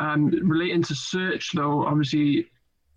[0.00, 2.48] Um, relating to search, though, obviously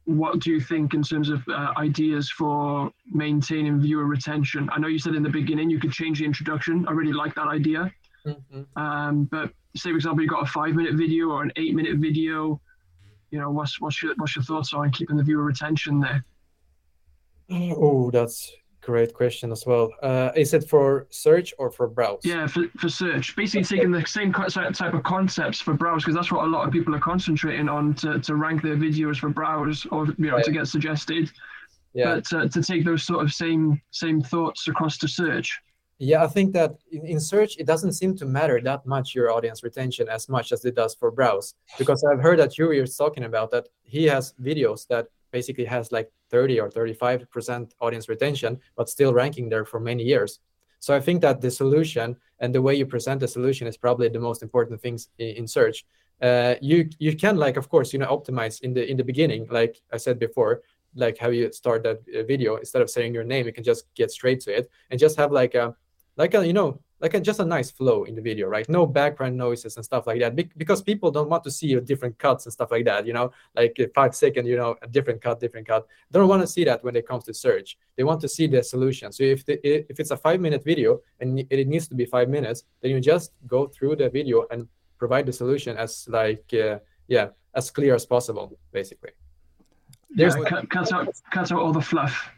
[0.07, 4.69] what do you think in terms of uh, ideas for maintaining viewer retention?
[4.71, 6.87] I know you said in the beginning you could change the introduction.
[6.87, 7.91] I really like that idea.
[8.25, 8.81] Mm-hmm.
[8.81, 11.97] Um, but say, for example, you got a five minute video or an eight minute
[11.97, 12.61] video.
[13.31, 16.23] You know, what's what's your what's your thoughts on keeping the viewer retention there?
[17.51, 18.49] Oh, that's
[18.87, 19.91] great question as well.
[20.01, 22.21] Uh, is it for search or for browse?
[22.23, 23.35] Yeah, for, for search.
[23.35, 26.71] Basically, taking the same type of concepts for browse because that's what a lot of
[26.71, 30.45] people are concentrating on to, to rank their videos for browse or you know right.
[30.45, 31.29] to get suggested.
[31.93, 32.15] Yeah.
[32.15, 35.59] But uh, to take those sort of same same thoughts across to search.
[35.99, 39.31] Yeah, I think that in, in search it doesn't seem to matter that much your
[39.31, 42.95] audience retention as much as it does for browse because I've heard that Yuri is
[42.95, 48.59] talking about that he has videos that basically has like 30 or 35% audience retention,
[48.75, 50.39] but still ranking there for many years.
[50.79, 54.09] So I think that the solution and the way you present the solution is probably
[54.09, 55.85] the most important things in, search.
[56.21, 59.45] Uh, you you can like of course you know optimize in the in the beginning
[59.51, 60.63] like I said before
[60.95, 63.85] like how you start that uh, video instead of saying your name you can just
[63.93, 65.75] get straight to it and just have like a
[66.15, 68.67] like a you know like a, just a nice flow in the video, right?
[68.69, 71.81] No background noises and stuff like that, Be- because people don't want to see your
[71.81, 73.05] different cuts and stuff like that.
[73.05, 75.87] You know, like five second, you know, a different cut, different cut.
[76.09, 77.77] They don't want to see that when it comes to search.
[77.95, 79.11] They want to see the solution.
[79.11, 82.29] So if the, if it's a five minute video and it needs to be five
[82.29, 84.67] minutes, then you just go through the video and
[84.97, 89.11] provide the solution as like uh, yeah as clear as possible, basically.
[90.09, 92.31] There's yeah, cut, cut out cut out all the fluff.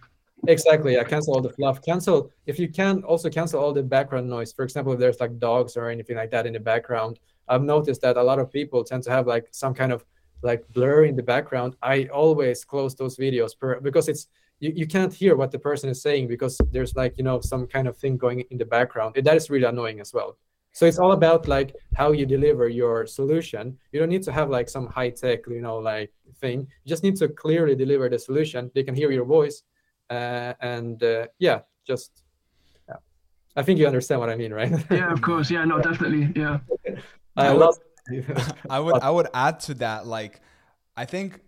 [0.47, 0.93] Exactly.
[0.93, 1.03] Yeah.
[1.03, 1.81] Cancel all the fluff.
[1.81, 4.53] Cancel if you can also cancel all the background noise.
[4.53, 7.19] For example, if there's like dogs or anything like that in the background.
[7.47, 10.05] I've noticed that a lot of people tend to have like some kind of
[10.41, 11.75] like blur in the background.
[11.81, 14.27] I always close those videos per, because it's
[14.59, 17.67] you, you can't hear what the person is saying because there's like you know some
[17.67, 19.17] kind of thing going in the background.
[19.17, 20.37] And that is really annoying as well.
[20.71, 23.77] So it's all about like how you deliver your solution.
[23.91, 26.67] You don't need to have like some high tech, you know, like thing.
[26.83, 28.69] You just need to clearly deliver the solution.
[28.75, 29.63] They can hear your voice
[30.09, 32.23] and uh, yeah, just
[32.87, 32.95] yeah.
[33.55, 34.71] I think you understand what I mean, right?
[34.91, 35.49] yeah, of course.
[35.49, 36.31] Yeah, no, definitely.
[36.35, 36.59] Yeah.
[37.35, 37.77] I, love.
[38.69, 40.41] I would I would add to that like
[40.97, 41.41] I think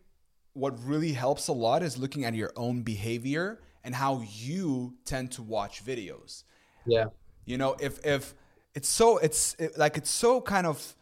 [0.53, 5.31] what really helps a lot is looking at your own behavior and how you tend
[5.31, 6.43] to watch videos.
[6.85, 7.05] Yeah.
[7.45, 8.35] You know, if if
[8.75, 10.95] it's so it's it, like it's so kind of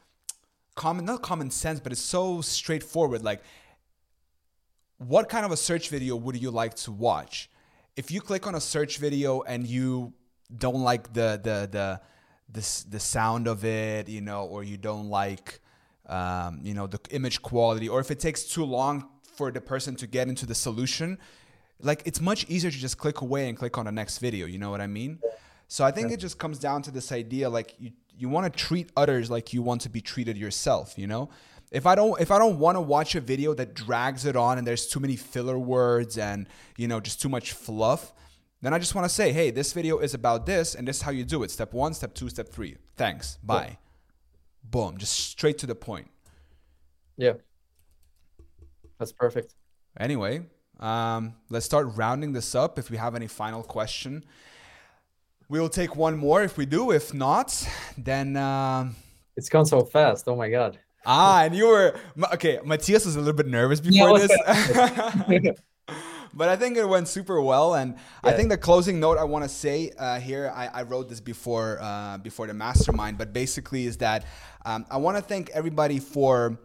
[0.75, 3.41] common not common sense but it's so straightforward like
[4.99, 7.49] what kind of a search video would you like to watch?
[7.95, 10.13] If you click on a search video and you
[10.55, 12.01] don't like the the the
[12.51, 15.59] the, the sound of it, you know, or you don't like
[16.07, 19.95] um, you know the image quality, or if it takes too long for the person
[19.95, 21.17] to get into the solution,
[21.79, 24.47] like it's much easier to just click away and click on the next video.
[24.47, 25.19] You know what I mean?
[25.69, 28.59] So I think it just comes down to this idea like you you want to
[28.59, 30.97] treat others like you want to be treated yourself.
[30.97, 31.29] You know,
[31.71, 34.57] if I don't if I don't want to watch a video that drags it on
[34.57, 36.47] and there's too many filler words and
[36.77, 38.13] you know just too much fluff,
[38.61, 41.01] then I just want to say, hey, this video is about this and this is
[41.01, 41.51] how you do it.
[41.51, 42.77] Step one, step two, step three.
[42.97, 43.37] Thanks.
[43.43, 43.67] Bye.
[43.69, 43.75] Yeah.
[44.63, 44.97] Boom.
[44.97, 46.09] Just straight to the point.
[47.17, 47.33] Yeah.
[48.97, 49.53] That's perfect.
[49.97, 50.41] Anyway,
[50.79, 52.77] um, let's start rounding this up.
[52.77, 54.25] If we have any final question,
[55.47, 56.43] we'll take one more.
[56.43, 57.67] If we do, if not,
[57.97, 58.89] then uh,
[59.37, 60.27] it's gone so fast.
[60.27, 60.79] Oh my god.
[61.05, 61.99] Ah, and you were
[62.33, 62.59] okay.
[62.63, 64.27] Mathias was a little bit nervous before yeah,
[65.27, 65.59] this.
[66.33, 68.29] but I think it went super well, and yeah.
[68.29, 71.19] I think the closing note I want to say uh, here, I, I, wrote this
[71.19, 74.25] before uh, before the mastermind, but basically is that
[74.65, 76.59] um, I want to thank everybody for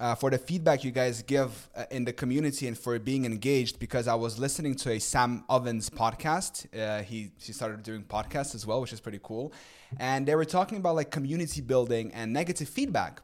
[0.00, 3.78] uh, for the feedback you guys give uh, in the community and for being engaged
[3.78, 6.66] because I was listening to a Sam Ovens podcast.
[6.76, 9.52] Uh, he he started doing podcasts as well, which is pretty cool.
[9.98, 13.20] And they were talking about like community building and negative feedback.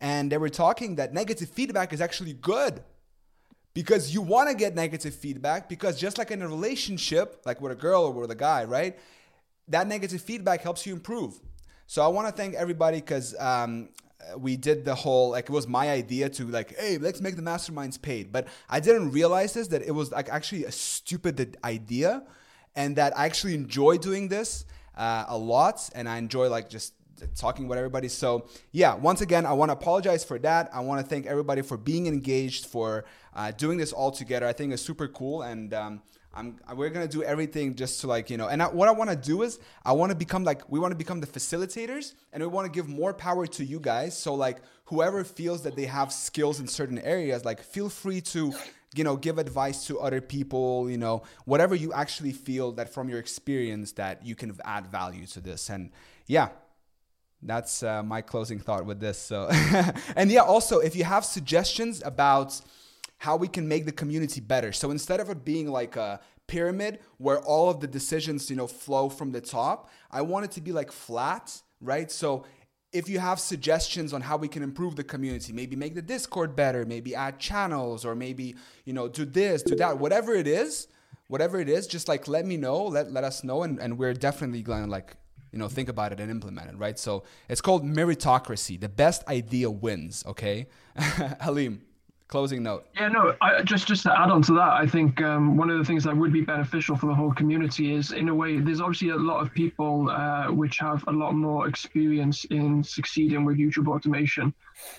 [0.00, 2.82] And they were talking that negative feedback is actually good
[3.74, 7.72] because you want to get negative feedback because just like in a relationship, like with
[7.72, 8.98] a girl or with a guy, right?
[9.68, 11.40] That negative feedback helps you improve.
[11.86, 13.88] So I want to thank everybody because um,
[14.38, 17.42] we did the whole like it was my idea to like hey let's make the
[17.42, 22.22] masterminds paid but i didn't realize this that it was like actually a stupid idea
[22.74, 24.64] and that i actually enjoy doing this
[24.96, 26.94] uh, a lot and i enjoy like just
[27.36, 28.08] talking with everybody.
[28.08, 30.70] So yeah once again i want to apologize for that.
[30.72, 33.04] I want to thank everybody for being engaged for
[33.34, 34.46] uh, doing this all together.
[34.46, 36.02] I think it's super cool and um,
[36.36, 39.10] I'm we're gonna do everything just to like you know and I, what I want
[39.10, 42.42] to do is I want to become like we want to become the facilitators and
[42.42, 44.16] we want to give more power to you guys.
[44.16, 48.52] So like whoever feels that they have skills in certain areas like feel free to
[48.94, 53.08] you know give advice to other people you know whatever you actually feel that from
[53.08, 55.70] your experience that you can add value to this.
[55.70, 55.90] And
[56.26, 56.48] yeah
[57.44, 59.48] that's uh, my closing thought with this so
[60.16, 62.60] and yeah also if you have suggestions about
[63.24, 64.70] how we can make the community better.
[64.72, 68.66] So instead of it being like a pyramid where all of the decisions, you know,
[68.66, 72.10] flow from the top, I want it to be like flat, right?
[72.10, 72.44] So
[72.92, 76.54] if you have suggestions on how we can improve the community, maybe make the Discord
[76.54, 80.86] better, maybe add channels, or maybe, you know, do this, do that, whatever it is,
[81.28, 84.14] whatever it is, just like let me know, let, let us know, and, and we're
[84.14, 85.16] definitely gonna like,
[85.54, 86.98] you know, think about it and implement it, right?
[86.98, 88.78] So it's called meritocracy.
[88.78, 90.66] The best idea wins, okay?
[90.96, 91.82] Halim
[92.26, 92.84] closing note.
[92.96, 95.78] Yeah, no, I, just just to add on to that, I think um, one of
[95.78, 98.80] the things that would be beneficial for the whole community is, in a way, there's
[98.80, 103.56] obviously a lot of people uh, which have a lot more experience in succeeding with
[103.56, 104.52] YouTube automation.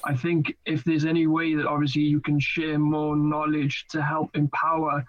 [0.06, 4.34] I think if there's any way that obviously you can share more knowledge to help
[4.36, 5.06] empower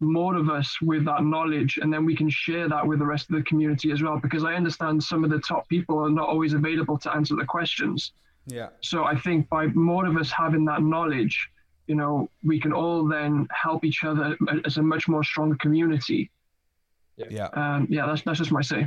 [0.00, 3.28] more of us with that knowledge and then we can share that with the rest
[3.28, 6.28] of the community as well because i understand some of the top people are not
[6.28, 8.12] always available to answer the questions
[8.46, 11.50] yeah so i think by more of us having that knowledge
[11.88, 16.30] you know, we can all then help each other as a much more stronger community.
[17.16, 17.26] Yeah.
[17.30, 17.46] Yeah.
[17.54, 18.86] Um, yeah, that's, that's just my say.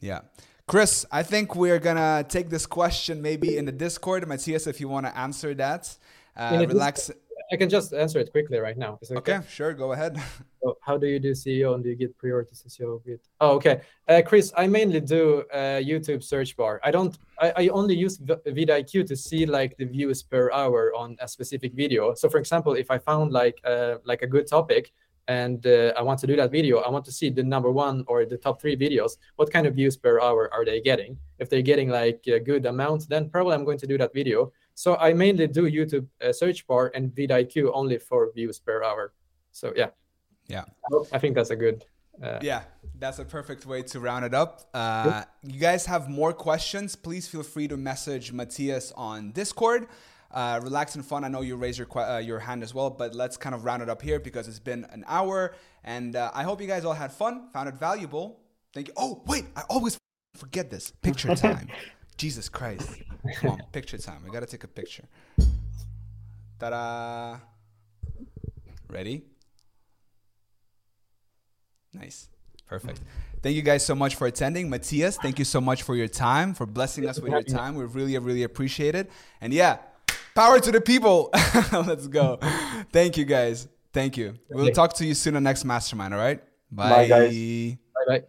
[0.00, 0.20] Yeah.
[0.66, 4.26] Chris, I think we're gonna take this question maybe in the Discord.
[4.26, 5.94] Mathias, if you want to answer that,
[6.34, 7.10] uh, relax.
[7.52, 8.98] I can just answer it quickly right now.
[9.02, 9.36] Okay?
[9.36, 9.46] okay?
[9.48, 10.20] sure, go ahead.
[10.64, 13.02] So how do you do SEO and do you get priority SEO?
[13.04, 13.20] With...
[13.38, 13.82] Oh, okay.
[14.08, 16.80] Uh, Chris, I mainly do uh, YouTube search bar.
[16.82, 17.18] I don't.
[17.38, 21.74] I, I only use vidIQ to see like the views per hour on a specific
[21.74, 22.14] video.
[22.14, 24.90] So, for example, if I found like uh, like a good topic
[25.28, 28.04] and uh, I want to do that video, I want to see the number one
[28.06, 29.18] or the top three videos.
[29.36, 31.18] What kind of views per hour are they getting?
[31.38, 34.50] If they're getting like a good amount, then probably I'm going to do that video.
[34.74, 39.12] So I mainly do YouTube uh, search bar and vidIQ only for views per hour.
[39.52, 39.90] So yeah.
[40.48, 40.64] Yeah.
[41.12, 41.84] I think that's a good.
[42.22, 42.62] Uh, yeah,
[42.98, 44.68] that's a perfect way to round it up.
[44.72, 46.94] Uh, you guys have more questions?
[46.94, 49.88] Please feel free to message Mathias on Discord.
[50.30, 51.24] Uh, relax and fun.
[51.24, 53.82] I know you raised your uh, your hand as well, but let's kind of round
[53.82, 55.54] it up here because it's been an hour,
[55.84, 58.40] and uh, I hope you guys all had fun, found it valuable.
[58.72, 58.94] Thank you.
[58.96, 59.98] Oh wait, I always
[60.34, 61.68] forget this picture time.
[62.16, 62.88] Jesus Christ.
[63.36, 64.22] Come on, picture time.
[64.24, 65.04] We gotta take a picture.
[66.58, 67.38] Ta da!
[68.88, 69.24] Ready?
[71.92, 72.28] Nice.
[72.66, 73.00] Perfect.
[73.42, 74.70] Thank you guys so much for attending.
[74.70, 77.74] Mathias, thank you so much for your time, for blessing us with your time.
[77.74, 79.10] We really, really appreciate it.
[79.40, 79.78] And yeah,
[80.34, 81.30] power to the people.
[81.72, 82.38] Let's go.
[82.92, 83.68] Thank you guys.
[83.92, 84.34] Thank you.
[84.48, 86.14] We'll talk to you soon on next mastermind.
[86.14, 86.42] All right.
[86.70, 86.88] Bye.
[86.88, 87.74] Bye guys.
[88.06, 88.24] Bye bye.